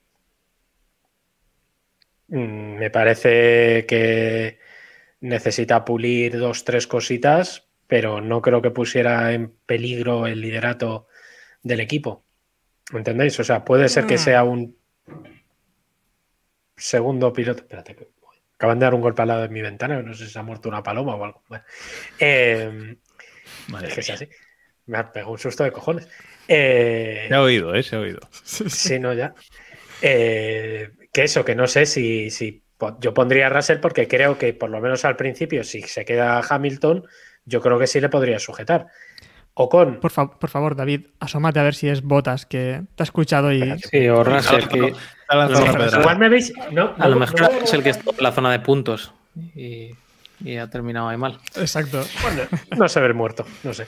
[2.29, 4.59] Mm, me parece que
[5.21, 11.07] necesita pulir dos, tres cositas, pero no creo que pusiera en peligro el liderato
[11.63, 12.25] del equipo.
[12.93, 13.39] ¿Me entendéis?
[13.41, 14.77] O sea, puede ser que sea un
[16.77, 17.63] segundo piloto.
[17.63, 18.09] Espérate, que
[18.55, 20.43] acaban de dar un golpe al lado de mi ventana, no sé si se ha
[20.43, 21.43] muerto una paloma o algo.
[21.49, 21.65] Bueno,
[22.19, 22.97] eh,
[23.69, 24.29] Madre es que es así.
[24.87, 26.09] Me ha pegado un susto de cojones.
[26.49, 27.83] Eh, se ha oído, ¿eh?
[27.83, 28.21] Se ha oído.
[28.43, 29.35] Sí, no, ya.
[30.01, 32.63] Eh, que eso, que no sé si, si
[33.01, 36.41] yo pondría a Russell porque creo que por lo menos al principio, si se queda
[36.41, 37.05] Hamilton,
[37.45, 38.89] yo creo que sí le podría sujetar.
[39.55, 40.01] Ocon.
[40.01, 43.53] Por, fa por, favor, David, asómate a ver si es Botas, que te ha escuchado
[43.53, 43.79] y.
[43.81, 44.95] Sí, o Russell, que.
[45.99, 46.53] Igual me veis.
[46.71, 49.13] No, a lo mejor es el que está en la zona de puntos
[49.55, 49.91] y,
[50.41, 51.39] y, ha terminado ahí mal.
[51.57, 52.03] Exacto.
[52.23, 52.43] Bueno,
[52.77, 53.87] no se haber muerto, no sé.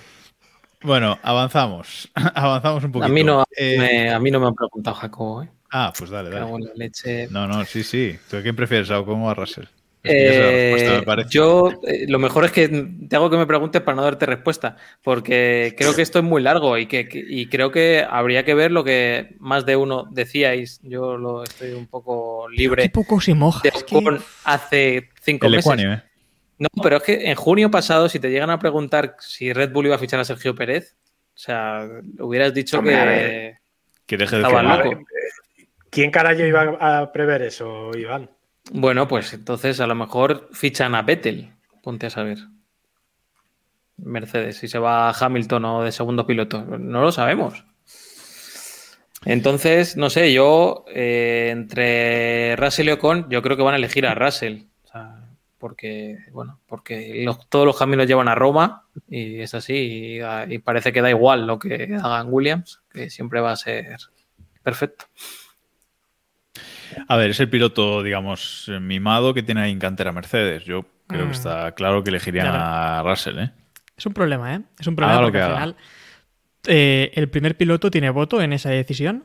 [0.82, 2.10] Bueno, avanzamos.
[2.34, 3.06] avanzamos un poquito.
[3.06, 5.42] A mí no, Eh, me, a mí no me han preguntado, Jacobo.
[5.42, 5.50] ¿eh?
[5.70, 6.50] Ah, pues dale, dale.
[6.50, 7.26] la leche.
[7.30, 8.18] No, no, sí, sí.
[8.30, 9.64] ¿Tú a quién prefieres, a Ocon o a Russell?
[10.06, 14.02] Eh, me yo, eh, lo mejor es que te hago que me preguntes para no
[14.02, 18.04] darte respuesta, porque creo que esto es muy largo y que, que- y creo que
[18.08, 20.80] habría que ver lo que más de uno decíais.
[20.82, 23.60] Yo lo estoy un poco libre Qué poco se moja.
[23.62, 25.64] de es que- Ocon hace cinco El meses.
[25.66, 26.02] ecuánime.
[26.58, 29.86] No, pero es que en junio pasado, si te llegan a preguntar si Red Bull
[29.86, 30.94] iba a fichar a Sergio Pérez,
[31.34, 31.88] o sea,
[32.20, 33.54] hubieras dicho Hombre, que.
[34.06, 35.02] Que deje de estaba loco.
[35.90, 38.28] ¿Quién carajo iba a prever eso, Iván?
[38.72, 41.52] Bueno, pues entonces a lo mejor fichan a Vettel.
[41.82, 42.38] Ponte a saber.
[43.96, 46.64] Mercedes, si se va a Hamilton o de segundo piloto.
[46.64, 47.64] No lo sabemos.
[49.24, 54.06] Entonces, no sé, yo eh, entre Russell y Ocon, yo creo que van a elegir
[54.06, 54.64] a Russell.
[54.84, 59.74] O sea, porque, bueno, porque todos los caminos llevan a Roma y es así.
[59.74, 60.20] Y,
[60.52, 63.96] y parece que da igual lo que hagan Williams, que siempre va a ser
[64.62, 65.06] perfecto.
[67.08, 70.64] A ver, es el piloto, digamos, mimado que tiene ahí en cantera Mercedes.
[70.64, 71.28] Yo creo Mm.
[71.28, 73.50] que está claro que elegirían a Russell, ¿eh?
[73.96, 74.60] Es un problema, ¿eh?
[74.78, 75.76] Es un problema porque que al final
[76.66, 79.24] eh, el primer piloto tiene voto en esa decisión.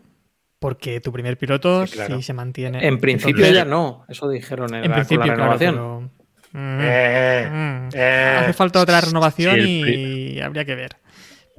[0.62, 2.22] Porque tu primer piloto, Sí, claro.
[2.22, 2.86] se mantiene.
[2.86, 5.76] En principio Entonces, ya no, eso dijeron en, En la, principio, con la claro, renovación.
[5.76, 6.20] pero-
[6.52, 7.90] Mm, Eh, mm.
[7.94, 8.36] eh.
[8.42, 10.98] Hace falta otra renovación Sí, y habría que ver.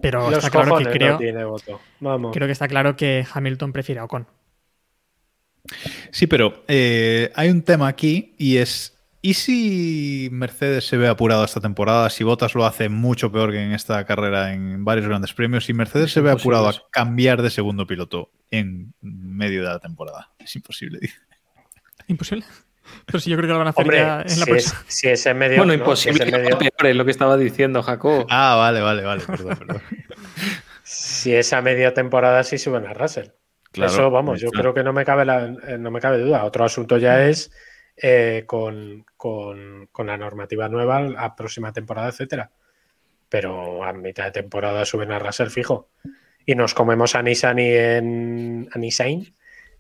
[0.02, 1.80] Pero está claro que creo, no tiene voto.
[2.00, 2.34] Vamos.
[2.34, 4.26] creo que está claro que Hamilton prefiere a Ocon.
[6.10, 11.44] Sí, pero eh, hay un tema aquí y es, ¿y si Mercedes se ve apurado
[11.44, 12.10] esta temporada?
[12.10, 15.72] Si Bottas lo hace mucho peor que en esta carrera en varios grandes premios, si
[15.74, 20.30] Mercedes se ve apurado a cambiar de segundo piloto en medio de la temporada.
[20.38, 21.16] Es imposible, dice.
[22.08, 22.44] Imposible.
[23.06, 24.46] Pero sí, yo creo que lo van a hacer Hombre, ya en la si, es,
[24.46, 24.84] próxima.
[24.88, 25.56] si es en medio.
[25.58, 25.78] Bueno, ¿no?
[25.78, 28.26] imposible Si es, en medio- peor, es lo que estaba diciendo Jacob.
[28.28, 29.82] Ah, vale, vale, vale, perdón, perdón.
[30.82, 33.28] si es a media temporada, sí suben a Russell.
[33.72, 36.44] Claro, Eso, vamos, yo creo que no me cabe, la- eh, no me cabe duda.
[36.44, 37.52] Otro asunto ya es
[37.96, 42.50] eh, con, con- con la normativa nueva, la próxima temporada, etcétera.
[43.28, 45.88] Pero a mitad de temporada suben a Russell fijo.
[46.44, 49.34] Y nos comemos a Nissan y en a Nissan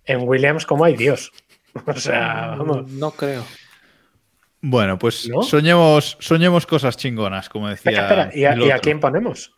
[0.04, 1.32] en Williams como hay Dios.
[1.86, 2.90] O sea, vamos.
[2.90, 3.44] No creo.
[4.60, 5.42] Bueno, pues ¿No?
[5.42, 7.92] soñemos, soñemos cosas chingonas, como decía.
[7.92, 9.54] Espera, espera, ¿y a, y quién ponemos?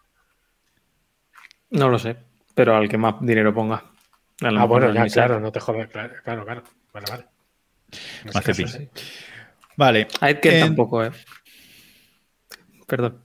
[1.71, 2.17] No lo sé.
[2.55, 3.83] Pero al que más dinero ponga.
[4.43, 5.89] A lo Ah, mejor bueno, no ya, claro, no te jodas.
[5.89, 6.45] Claro, claro.
[6.45, 6.63] claro.
[6.93, 7.25] Vale, vale.
[8.35, 8.67] Mazepin.
[8.67, 8.89] caso, sí.
[9.77, 10.09] Vale.
[10.21, 11.11] Aitken en- tampoco, eh.
[12.87, 13.23] Perdón.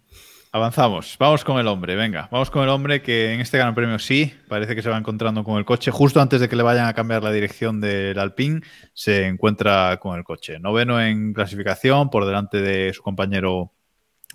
[0.52, 4.00] Avanzamos, vamos con el hombre, venga, vamos con el hombre que en este Gran Premio
[4.00, 6.88] sí, parece que se va encontrando con el coche, justo antes de que le vayan
[6.88, 8.62] a cambiar la dirección del Alpine,
[8.94, 10.58] se encuentra con el coche.
[10.58, 13.74] Noveno en clasificación, por delante de su compañero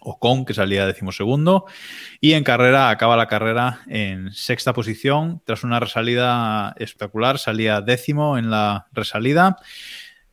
[0.05, 1.67] Ocon, que salía decimosegundo,
[2.21, 8.39] y en carrera acaba la carrera en sexta posición, tras una resalida espectacular, salía décimo
[8.39, 9.57] en la resalida.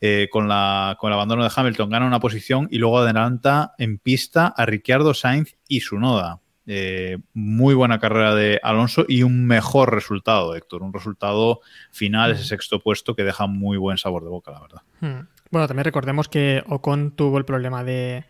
[0.01, 3.97] eh, con, la, con el abandono de Hamilton gana una posición y luego adelanta en
[3.97, 6.39] pista a Ricciardo Sainz y Sunoda.
[6.71, 10.83] Eh, muy buena carrera de Alonso y un mejor resultado, Héctor.
[10.83, 11.61] Un resultado
[11.91, 14.81] final, ese sexto puesto que deja muy buen sabor de boca, la verdad.
[14.99, 15.27] Hmm.
[15.49, 18.25] Bueno, también recordemos que Ocon tuvo el problema de,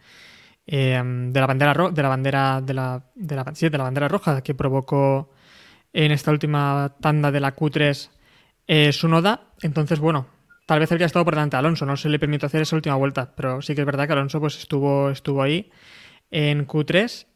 [0.72, 4.42] eh, de la bandera de la bandera de la, de la de la bandera roja
[4.44, 5.32] que provocó
[5.94, 8.12] en esta última tanda de la Q3
[8.68, 9.54] eh, Sunoda.
[9.62, 10.28] Entonces, bueno,
[10.68, 12.96] tal vez habría estado por delante de Alonso, no se le permitió hacer esa última
[12.96, 15.72] vuelta, pero sí que es verdad que Alonso pues estuvo, estuvo ahí
[16.32, 17.28] en Q3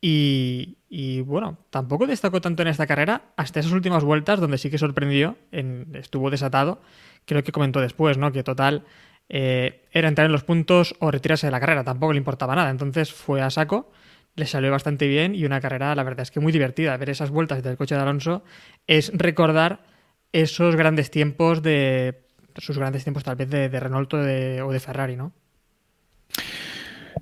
[0.00, 4.70] y, y, bueno, tampoco destacó tanto en esta carrera hasta esas últimas vueltas donde sí
[4.70, 6.80] que sorprendió, en- estuvo desatado,
[7.24, 8.30] creo que comentó después, ¿no?
[8.32, 8.84] Que total
[9.28, 12.70] eh, era entrar en los puntos o retirarse de la carrera, tampoco le importaba nada,
[12.70, 13.90] entonces fue a saco,
[14.34, 17.30] le salió bastante bien y una carrera, la verdad es que muy divertida, ver esas
[17.30, 18.44] vueltas del coche de Alonso
[18.86, 19.80] es recordar
[20.32, 22.22] esos grandes tiempos de
[22.56, 25.32] sus grandes tiempos tal vez de, Renault o de, o de Ferrari, ¿no?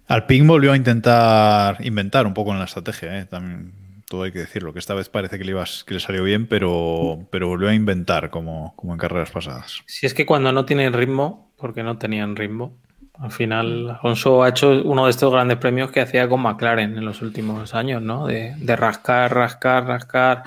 [0.06, 3.24] Alpine volvió a intentar inventar un poco en la estrategia, ¿eh?
[3.26, 3.83] también
[4.22, 7.26] hay que decirlo, que esta vez parece que le, ibas- que le salió bien, pero,
[7.30, 9.82] pero volvió a inventar como, como en carreras pasadas.
[9.86, 12.76] Si es que cuando no tienen ritmo, porque no tenían ritmo,
[13.18, 17.04] al final Alonso ha hecho uno de estos grandes premios que hacía con McLaren en
[17.04, 18.26] los últimos años, ¿no?
[18.26, 20.42] De, de rascar, rascar, rascar,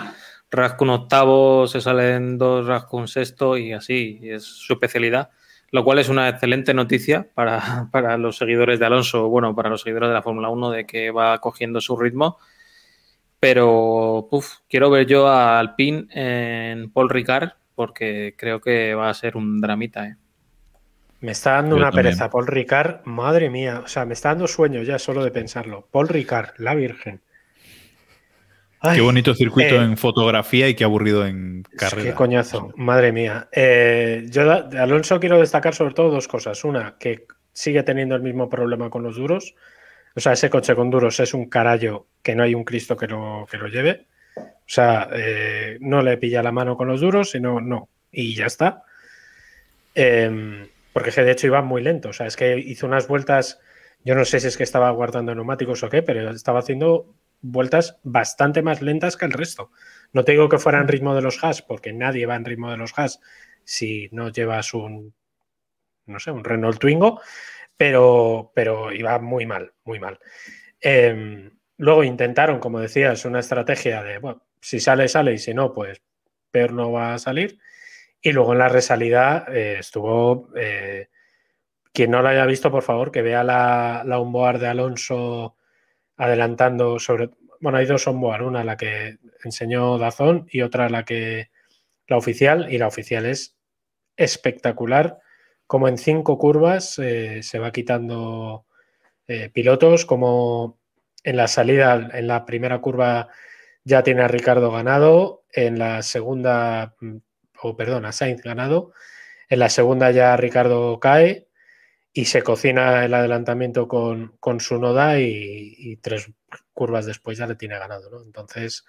[0.51, 5.29] rasca un octavo, se salen dos, rasca un sexto y así, y es su especialidad.
[5.71, 9.81] Lo cual es una excelente noticia para, para los seguidores de Alonso, bueno, para los
[9.81, 12.37] seguidores de la Fórmula 1, de que va cogiendo su ritmo.
[13.39, 19.13] Pero puf, quiero ver yo a Alpine en Paul Ricard porque creo que va a
[19.13, 20.07] ser un dramita.
[20.07, 20.15] ¿eh?
[21.19, 22.05] Me está dando Yo una también.
[22.05, 22.29] pereza.
[22.29, 23.81] Paul Ricard, madre mía.
[23.83, 25.87] O sea, me está dando sueño ya solo de pensarlo.
[25.91, 27.21] Paul Ricard, la Virgen.
[28.79, 32.09] Ay, Qué bonito circuito eh, en fotografía y qué aburrido en carrera.
[32.11, 33.47] Qué coñazo, madre mía.
[33.51, 36.63] Eh, yo de Alonso quiero destacar sobre todo dos cosas.
[36.63, 39.55] Una, que sigue teniendo el mismo problema con los duros.
[40.17, 43.05] O sea, ese coche con duros es un carallo que no hay un Cristo que
[43.05, 44.07] lo, que lo lleve.
[44.35, 47.87] O sea, eh, no le pilla la mano con los duros, sino no.
[48.11, 48.81] Y ya está.
[49.93, 52.09] Eh, porque de hecho iba muy lento.
[52.09, 53.59] O sea, es que hizo unas vueltas.
[54.03, 57.99] Yo no sé si es que estaba guardando neumáticos o qué, pero estaba haciendo vueltas
[58.01, 59.69] bastante más lentas que el resto.
[60.13, 62.71] No te digo que fuera en ritmo de los Haas, porque nadie va en ritmo
[62.71, 63.19] de los Haas
[63.63, 65.13] si no llevas un,
[66.07, 67.21] no sé, un Renault Twingo,
[67.77, 70.19] pero, pero iba muy mal, muy mal.
[70.81, 75.73] Eh, luego intentaron, como decías, una estrategia de, bueno, si sale, sale, y si no,
[75.73, 76.01] pues
[76.51, 77.59] peor no va a salir.
[78.21, 81.09] Y luego en la resalida eh, estuvo, eh,
[81.93, 85.55] quien no lo haya visto, por favor, que vea la, la onboard de Alonso
[86.17, 91.51] adelantando sobre, bueno, hay dos onboard, una la que enseñó Dazón y otra la que,
[92.07, 93.55] la oficial, y la oficial es
[94.15, 95.19] espectacular,
[95.67, 98.65] como en cinco curvas eh, se va quitando
[99.27, 100.79] eh, pilotos, como
[101.23, 103.29] en la salida, en la primera curva
[103.83, 107.17] ya tiene a Ricardo ganado, en la segunda, mm,
[107.61, 108.93] o perdón, a Sainz ganado,
[109.49, 111.47] en la segunda ya Ricardo cae
[112.13, 116.31] y se cocina el adelantamiento con, con su noda y, tres
[116.73, 118.21] curvas después ya le tiene ganado, ¿no?
[118.23, 118.85] Entonces,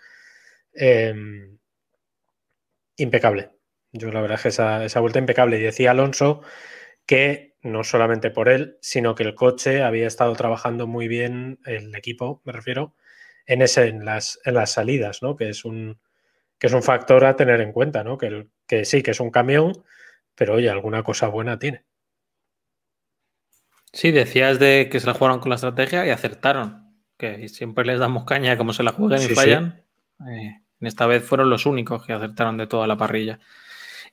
[0.74, 1.14] eh,
[2.96, 3.57] impecable.
[3.92, 5.58] Yo la verdad es que esa, esa vuelta impecable.
[5.58, 6.42] Y decía Alonso
[7.06, 11.94] que no solamente por él, sino que el coche había estado trabajando muy bien, el
[11.94, 12.94] equipo, me refiero,
[13.46, 15.36] en, ese, en, las, en las salidas, ¿no?
[15.36, 15.98] Que es un,
[16.58, 18.18] que es un factor a tener en cuenta, ¿no?
[18.18, 19.72] Que, el, que sí, que es un camión,
[20.34, 21.84] pero oye, alguna cosa buena tiene.
[23.92, 26.94] Sí, decías de que se la jugaron con la estrategia y acertaron.
[27.16, 29.82] Que siempre les damos caña como se la jueguen Sí, y fallan.
[30.30, 33.40] Eh, en esta vez fueron los únicos que acertaron de toda la parrilla.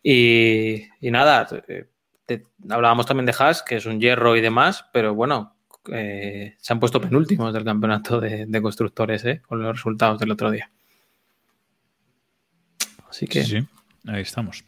[0.08, 1.86] Y, y nada, eh,
[2.28, 5.56] te- hablábamos también de Haas, que es un hierro y demás, pero bueno,
[5.92, 10.30] eh, se han puesto penúltimos del campeonato de, de constructores, eh, con los resultados del
[10.30, 10.70] otro día.
[13.10, 13.68] Así que Sí, sí,
[14.08, 14.64] ahí estamos.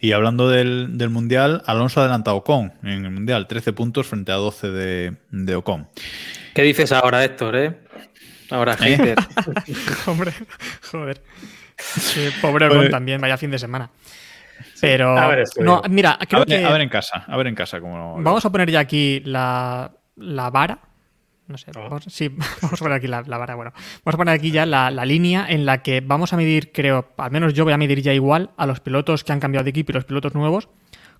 [0.00, 4.32] Y hablando del, del Mundial, Alonso ha adelantado Ocon en el Mundial, 13 puntos frente
[4.32, 5.88] a 12 de, de Ocon.
[6.54, 7.56] ¿Qué dices ahora, Héctor?
[7.56, 7.78] Eh?
[8.50, 8.96] Ahora, ¿Eh?
[8.96, 9.18] hater.
[10.06, 10.32] Hombre,
[10.90, 11.22] joder.
[11.78, 13.90] Sí, pobre Ocon también, vaya fin de semana.
[14.80, 15.16] Pero.
[15.18, 16.64] a ver, no, mira, A creo ver, que.
[16.64, 18.20] a ver en casa, a ver en casa cómo...
[18.22, 20.78] Vamos a poner ya aquí la, la vara.
[21.46, 21.80] No sé, Oh.
[21.82, 22.28] vamos, sí,
[22.62, 23.54] vamos a poner aquí la, la vara.
[23.56, 23.72] Bueno,
[24.04, 27.08] vamos a poner aquí ya la, la línea en la que vamos a medir, creo,
[27.16, 29.70] al menos yo voy a medir ya igual a los pilotos que han cambiado de
[29.70, 30.68] equipo y los pilotos nuevos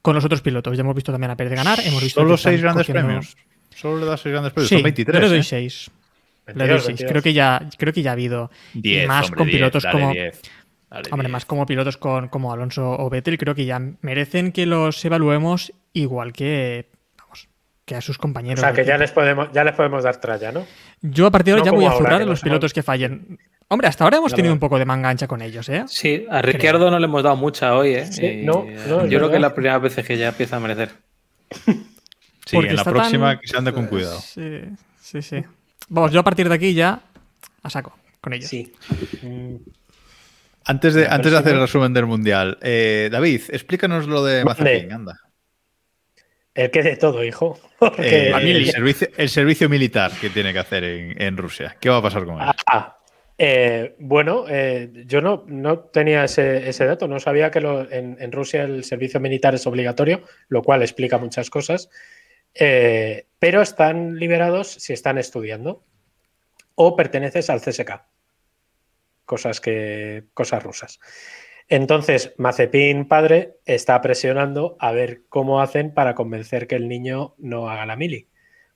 [0.02, 0.76] con los otros pilotos.
[0.76, 2.20] Ya hemos visto también a Pérez ganar, hemos visto.
[2.20, 3.36] Solo seis grandes cogiendo- premios.
[3.74, 4.68] Solo le das seis grandes premios.
[4.68, 5.14] Sí, Son 23.
[5.14, 5.42] yo le doy ¿eh?
[5.42, 5.90] 6.
[6.46, 6.86] Le 22, doy 6.
[6.86, 7.10] 22.
[7.10, 8.50] Creo que ya, creo que ya ha habido.
[8.74, 10.12] y 10, más hombre, con 10, pilotos como.
[10.12, 10.52] 10, dale
[10.90, 11.30] Hombre, 10.
[11.30, 15.72] más como pilotos con, como Alonso o Vettel, creo que ya merecen que los evaluemos
[15.92, 16.88] igual que,
[17.18, 17.48] vamos,
[17.84, 18.60] que a sus O compañeros.
[18.60, 20.66] sea, de que ya les podemos, ya les podemos dar tralla, ¿no?
[21.00, 23.38] Yo a partir de ahora no ya voy a zurrar a los pilotos que fallen.
[23.68, 25.84] Hombre, hasta ahora hemos tenido un poco de manga ancha con ellos, ¿eh?
[25.86, 28.06] Sí, a Ricciardo no le hemos dado mucha hoy, ¿eh?
[28.06, 28.66] Sí, no,
[29.06, 30.90] yo creo que es la primera vez que ya empieza a merecer.
[32.46, 34.18] Sí, Porque en la próxima tan- que se ande con cuidado.
[34.20, 34.60] Sí,
[35.00, 35.44] sí, sí.
[35.88, 37.00] Vamos, yo a partir de aquí ya
[37.62, 38.48] a saco con ellos.
[38.48, 38.72] Sí.
[40.70, 44.44] Antes de, antes de hacer el resumen del Mundial, eh, David, explícanos lo de.
[44.44, 45.18] Mazepin, anda.
[46.54, 47.58] El que de todo, hijo.
[47.78, 51.76] Porque- Eh, el, servicio, el servicio militar que tiene que hacer en, en Rusia.
[51.80, 52.48] ¿Qué va a pasar con él?
[52.66, 52.96] Ah,
[53.38, 58.16] eh, bueno, eh, yo no, no tenía ese, ese dato, no sabía que lo- en,
[58.20, 61.88] en Rusia el servicio militar es obligatorio, lo cual explica muchas cosas,
[62.54, 65.82] eh, pero están liberados si están estudiando
[66.74, 68.02] o perteneces al CSK,
[69.30, 70.98] cosas, que, cosas rusas.
[71.68, 77.70] Entonces, Mazepin padre está presionando a ver cómo hacen para convencer que el niño no
[77.70, 78.26] haga la mili.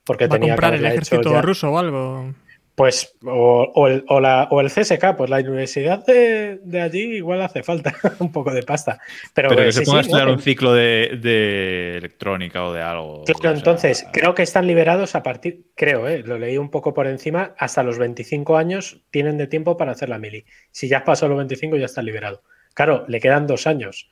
[0.05, 2.33] Porque ¿Va a tenía comprar que el hecho ejército ya- ruso o algo?
[2.75, 7.15] Pues, o, o el, o la- o el CSK, pues la universidad de, de allí
[7.15, 8.99] igual hace falta un poco de pasta.
[9.33, 10.33] Pero, Pero eh, que se sí, ponga a estudiar ¿no?
[10.33, 13.23] un ciclo de, de electrónica o de algo.
[13.23, 16.93] Claro, sea, entonces, creo que están liberados a partir, creo, eh, lo leí un poco
[16.93, 20.45] por encima, hasta los 25 años tienen de tiempo para hacer la mili.
[20.71, 22.41] Si ya has pasado los 25, ya están liberados.
[22.73, 24.09] Claro, le quedan dos años.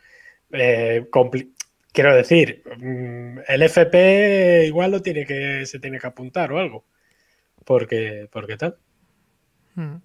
[0.53, 1.05] Eh,
[1.91, 6.85] quiero decir, mm, el FP igual lo tiene que, se tiene que apuntar o algo.
[7.65, 8.77] Porque, porque tal.
[9.75, 9.95] Mm.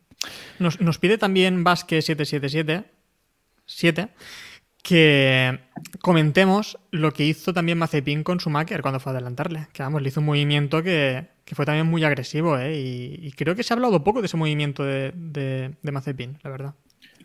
[0.59, 2.91] Nos, nos pide también Vasque 777
[3.67, 4.09] 7
[4.83, 5.59] que
[6.01, 9.69] comentemos lo que hizo también Mazepin con Schumacher cuando fue a adelantarle.
[9.73, 12.75] Que vamos, le hizo un movimiento que, que fue también muy agresivo, ¿eh?
[12.77, 16.39] Y, y creo que se ha hablado poco de ese movimiento de, de, de Mazepin,
[16.43, 16.75] la verdad.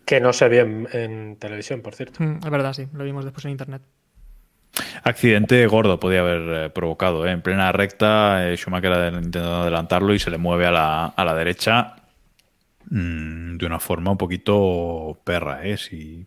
[0.05, 2.21] Que no se ve en, en televisión, por cierto.
[2.21, 3.81] Mm, es verdad, sí, lo vimos después en internet.
[5.03, 7.27] Accidente gordo podía haber eh, provocado.
[7.27, 7.31] ¿eh?
[7.31, 11.35] En plena recta, eh, Schumacher intentando adelantarlo y se le mueve a la, a la
[11.35, 11.95] derecha
[12.89, 15.61] mm, de una forma un poquito perra.
[15.63, 15.77] ¿eh?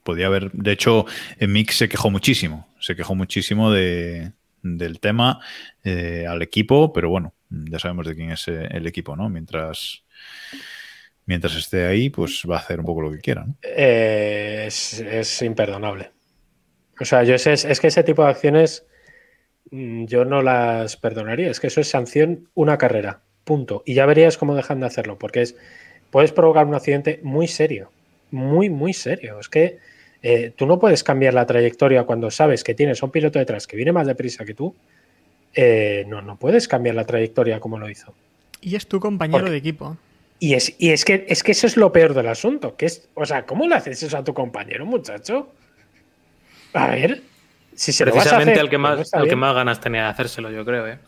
[0.02, 0.52] Podía haber.
[0.52, 1.06] De hecho,
[1.40, 2.68] Mix se quejó muchísimo.
[2.78, 4.32] Se quejó muchísimo de,
[4.62, 5.40] del tema
[5.84, 9.28] al equipo, pero bueno, ya sabemos de quién es el equipo, ¿no?
[9.28, 10.02] Mientras.
[11.28, 13.46] Mientras esté ahí, pues va a hacer un poco lo que quiera.
[13.60, 16.15] es imperdonable.
[17.00, 18.84] O sea, yo sé, es que ese tipo de acciones
[19.70, 21.50] mm, yo no las perdonaría.
[21.50, 23.20] Es que eso es sanción una carrera.
[23.44, 23.82] Punto.
[23.86, 25.56] Y ya verías cómo dejan de hacerlo, porque es
[26.10, 27.90] puedes provocar un accidente muy serio.
[28.30, 29.38] Muy, muy serio.
[29.38, 29.78] Es que
[30.22, 33.66] eh, tú no puedes cambiar la trayectoria cuando sabes que tienes a un piloto detrás
[33.66, 34.74] que viene más deprisa que tú.
[35.54, 38.14] Eh, no, no puedes cambiar la trayectoria como lo hizo.
[38.60, 39.96] Y es tu compañero Porque- de equipo.
[40.38, 42.76] Y es, y es que es que eso es lo peor del asunto.
[42.76, 45.48] Que es, o sea, ¿cómo le haces eso a tu compañero, muchacho?
[46.72, 47.22] A ver,
[47.74, 50.50] si se Precisamente hacer, al que pues más, al que más ganas tenía de hacérselo,
[50.50, 50.98] yo creo, ¿eh?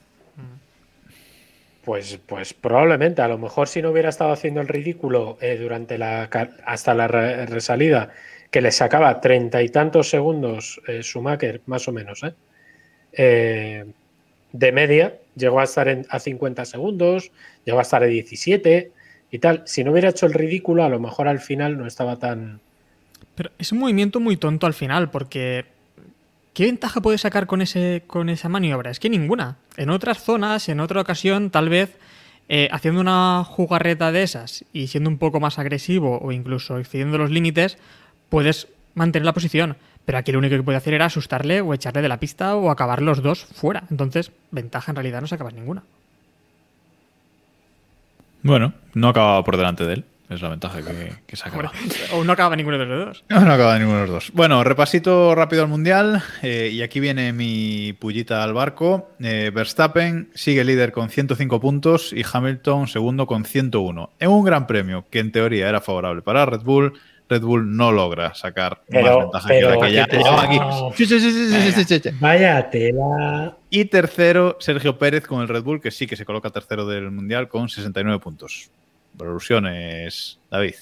[1.85, 5.97] Pues, pues probablemente, a lo mejor si no hubiera estado haciendo el ridículo eh, durante
[5.97, 6.29] la
[6.67, 8.11] hasta la re- resalida,
[8.51, 12.35] que le sacaba treinta y tantos segundos eh, Schumacher, más o menos, ¿eh?
[13.13, 13.85] Eh,
[14.53, 17.31] de media, llegó a estar en- a 50 segundos,
[17.65, 18.91] llegó a estar a 17
[19.31, 19.63] y tal.
[19.67, 22.61] Si no hubiera hecho el ridículo, a lo mejor al final no estaba tan.
[23.39, 25.65] Pero es un movimiento muy tonto al final, porque
[26.55, 28.91] ¿qué ventaja puede sacar con, ese, con esa maniobra?
[28.91, 29.59] Es que ninguna.
[29.77, 31.97] En otras zonas, en otra ocasión, tal vez
[32.49, 37.17] eh, haciendo una jugarreta de esas y siendo un poco más agresivo o incluso excediendo
[37.17, 37.79] los límites,
[38.29, 38.67] puedes
[38.97, 39.77] mantener la posición.
[40.05, 42.73] Pero aquí lo único que puede hacer era asustarle o echarle de la pista o
[42.73, 43.85] acabar los dos fuera.
[43.89, 45.85] Entonces, ventaja en realidad no sacabas ninguna.
[48.43, 50.05] Bueno, no acababa por delante de él.
[50.31, 51.73] Es la ventaja que, que sacaba.
[52.13, 53.25] O no acaba ninguno de los dos.
[53.31, 54.31] No, no acaba ninguno de los dos.
[54.35, 56.23] Bueno, repasito rápido al Mundial.
[56.43, 59.11] eh, y aquí viene mi pullita al barco.
[59.21, 64.11] Eh, Verstappen sigue líder con 105 puntos y Hamilton segundo con 101.
[64.19, 66.93] En un gran premio que en teoría era favorable para Red Bull,
[67.31, 70.17] Red Bull no logra sacar Pero- más ventaja pero- que la que ya ¿qué te-
[70.19, 70.59] llevaba aquí.
[70.97, 72.11] Sí, sí, sí, sí, sí, sí, sí, sí.
[72.21, 73.57] Vaya tela.
[73.71, 77.11] Y tercero, Sergio Pérez con el Red Bull, que sí que se coloca tercero del
[77.11, 78.71] Mundial con 69 puntos.
[79.19, 80.75] Por alusiones, David.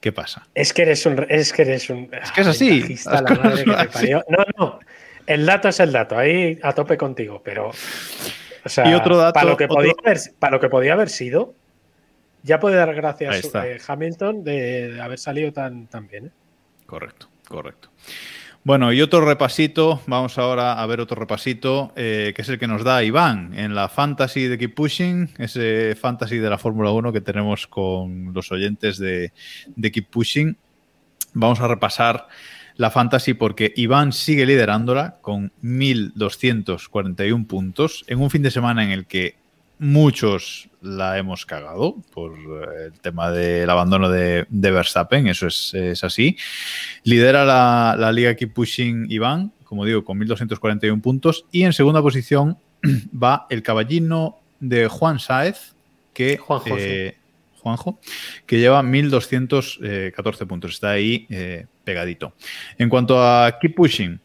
[0.00, 0.46] ¿Qué pasa?
[0.54, 1.26] Es que eres un.
[1.28, 2.08] Es que eres un.
[2.12, 3.88] Es que es así, la madre que te así.
[3.92, 4.24] parió.
[4.28, 4.78] No, no.
[5.26, 6.16] El dato es el dato.
[6.18, 7.40] Ahí a tope contigo.
[7.44, 7.68] Pero.
[8.64, 10.92] O sea, Y otro dato- para, lo que otro- podía haber, para lo que podía
[10.94, 11.54] haber sido,
[12.42, 13.66] ya puede dar gracias está.
[13.66, 16.26] eh, Hamilton de, de haber salido tan, tan bien.
[16.26, 16.30] ¿eh?
[16.86, 17.90] Correcto, correcto.
[18.66, 22.66] Bueno, y otro repasito, vamos ahora a ver otro repasito, eh, que es el que
[22.66, 27.12] nos da Iván en la Fantasy de Keep Pushing, ese Fantasy de la Fórmula 1
[27.12, 29.34] que tenemos con los oyentes de,
[29.76, 30.56] de Keep Pushing.
[31.34, 32.26] Vamos a repasar
[32.76, 38.92] la Fantasy porque Iván sigue liderándola con 1.241 puntos en un fin de semana en
[38.92, 39.36] el que
[39.78, 45.74] muchos la hemos cagado por eh, el tema del abandono de, de Verstappen, eso es,
[45.74, 46.36] es así.
[47.02, 51.46] Lidera la, la liga Keep Pushing Iván, como digo, con 1.241 puntos.
[51.50, 52.58] Y en segunda posición
[53.12, 55.74] va el caballino de Juan Sáez,
[56.12, 57.16] que, Juanjo, eh,
[57.60, 57.98] Juanjo,
[58.46, 60.72] que lleva 1.214 puntos.
[60.72, 62.34] Está ahí eh, pegadito.
[62.78, 64.20] En cuanto a Keep Pushing,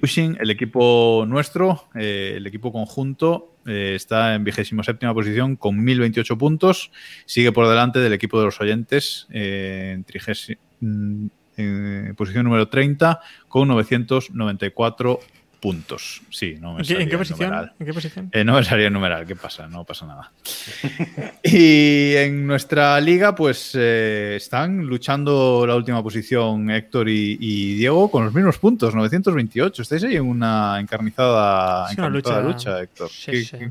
[0.00, 5.82] Pushing, el equipo nuestro, eh, el equipo conjunto, eh, está en vigésimo séptima posición con
[5.82, 6.90] 1028 puntos.
[7.24, 13.20] Sigue por delante del equipo de los oyentes eh, en mm, en posición número 30
[13.48, 15.20] con 994
[15.66, 16.20] puntos.
[16.30, 17.38] Sí, no me ¿En qué, en posición?
[17.50, 17.72] numeral.
[17.80, 18.28] ¿En qué posición?
[18.30, 19.66] Eh, no me salía el numeral, ¿qué pasa?
[19.66, 20.30] No pasa nada.
[21.42, 28.08] y en nuestra liga, pues eh, están luchando la última posición Héctor y, y Diego
[28.10, 29.82] con los mismos puntos, 928.
[29.82, 32.82] Estáis ahí en una encarnizada, Es una encarnizada lucha, lucha.
[32.82, 33.10] Héctor.
[33.10, 33.56] Sí, ¿Qué- sí.
[33.58, 33.70] qué-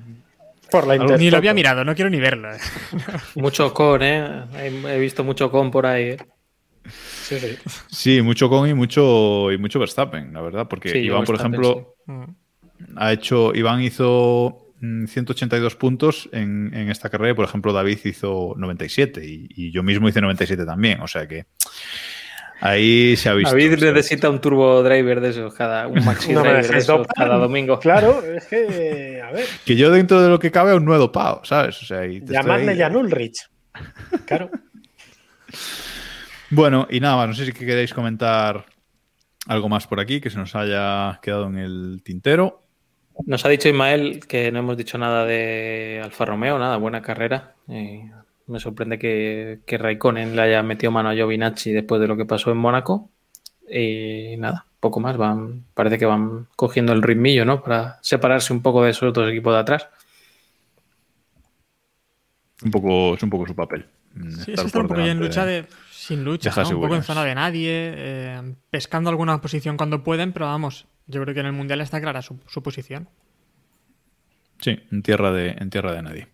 [0.69, 0.97] Por la.
[1.17, 2.53] Ni lo había mirado, no quiero ni verlo.
[2.53, 2.57] eh.
[3.35, 4.43] Mucho con, ¿eh?
[4.57, 6.03] He he visto mucho con por ahí.
[6.09, 6.17] ¿eh?
[6.89, 7.57] Sí, sí.
[7.87, 11.95] Sí, mucho con y mucho, y mucho Verstappen, la verdad, porque Sí, Iván, por ejemplo,
[12.05, 12.23] Mm.
[12.97, 17.99] ha hecho, Iván hizo mm, 182 puntos en, en esta carrera, y, por ejemplo, David
[18.05, 21.45] hizo 97 y, y yo mismo hice 97 también, o sea que
[22.61, 23.51] ahí se ha visto.
[23.51, 27.07] David necesita un turbo driver de esos, cada, un maxi No me driver de esos
[27.07, 27.79] cada domingo.
[27.79, 29.21] Claro, es que.
[29.25, 29.45] A ver.
[29.65, 31.81] Que yo dentro de lo que cabe aún no he dopado, ¿sabes?
[31.81, 33.49] O sea, y te estoy ahí- Jan Ulrich.
[34.25, 34.49] Claro.
[36.49, 38.65] Bueno, y nada más, no sé si queréis comentar
[39.47, 42.63] algo más por aquí que se nos haya quedado en el tintero.
[43.25, 47.55] Nos ha dicho Ismael que no hemos dicho nada de Alfa Romeo, nada, buena carrera.
[47.69, 48.09] Eh,
[48.47, 52.25] me sorprende que, que Raikkonen le haya metido mano a Giovinacci después de lo que
[52.25, 53.09] pasó en Mónaco.
[53.69, 55.17] Y nada, poco más.
[55.17, 57.63] Van, parece que van cogiendo el ritmillo, ¿no?
[57.63, 59.87] Para separarse un poco de esos otros equipos de atrás.
[62.63, 63.85] Un poco, es un poco su papel.
[64.43, 65.65] Sí, es estar un poco ya en lucha de.
[66.05, 66.69] Sin lucha, ¿no?
[66.69, 71.19] un poco en zona de nadie, eh, pescando alguna posición cuando pueden, pero vamos, yo
[71.23, 73.09] creo que en el Mundial está clara su, su posición.
[74.59, 76.27] Sí, en tierra de, en tierra de nadie.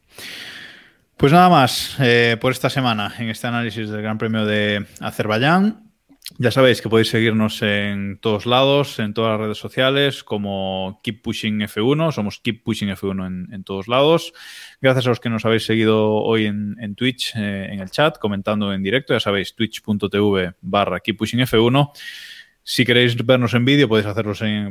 [1.15, 5.91] Pues nada más eh, por esta semana en este análisis del Gran Premio de Azerbaiyán.
[6.38, 11.22] Ya sabéis que podéis seguirnos en todos lados, en todas las redes sociales, como Keep
[11.22, 12.12] Pushing F1.
[12.12, 14.34] Somos Keep Pushing F1 en, todos lados.
[14.82, 18.74] Gracias a los que nos habéis seguido hoy en, Twitch, eh, en el chat, comentando
[18.74, 19.14] en directo.
[19.14, 21.92] Ya sabéis, twitch.tv barra Keep Pushing F1.
[22.64, 24.08] Si queréis vernos en vídeo, podéis,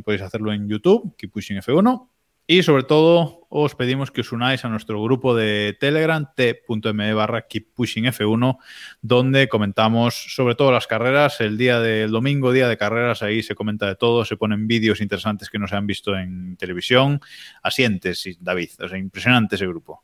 [0.05, 2.09] podéis hacerlo en YouTube, Keep Pushing F1.
[2.51, 7.47] Y sobre todo, os pedimos que os unáis a nuestro grupo de Telegram, t.me barra
[7.47, 8.59] Keep Pushing F1,
[9.01, 11.41] donde comentamos sobre todo las carreras.
[11.41, 15.01] El día del domingo, día de carreras, ahí se comenta de todo, se ponen vídeos
[15.01, 17.21] interesantes que no se han visto en televisión.
[17.63, 20.03] Asientes, David, o sea, impresionante ese grupo.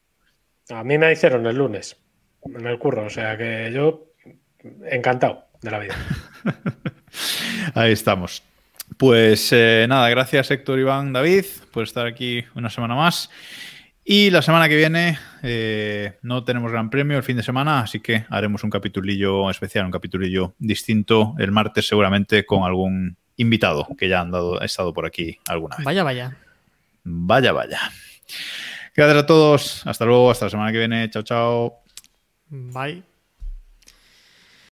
[0.70, 2.00] A mí me hicieron el lunes,
[2.44, 4.12] en el curro, o sea que yo
[4.88, 5.96] encantado de la vida.
[7.74, 8.44] ahí estamos.
[8.96, 13.30] Pues eh, nada, gracias Héctor, Iván, David, por estar aquí una semana más.
[14.04, 18.00] Y la semana que viene eh, no tenemos gran premio el fin de semana, así
[18.00, 24.08] que haremos un capitulillo especial, un capitulillo distinto el martes seguramente con algún invitado que
[24.08, 25.84] ya han dado, ha estado por aquí alguna vez.
[25.84, 26.36] Vaya, vaya.
[27.02, 27.80] Vaya, vaya.
[28.94, 29.86] Gracias a todos.
[29.86, 31.10] Hasta luego, hasta la semana que viene.
[31.10, 31.82] Chao, chao.
[32.48, 33.15] Bye.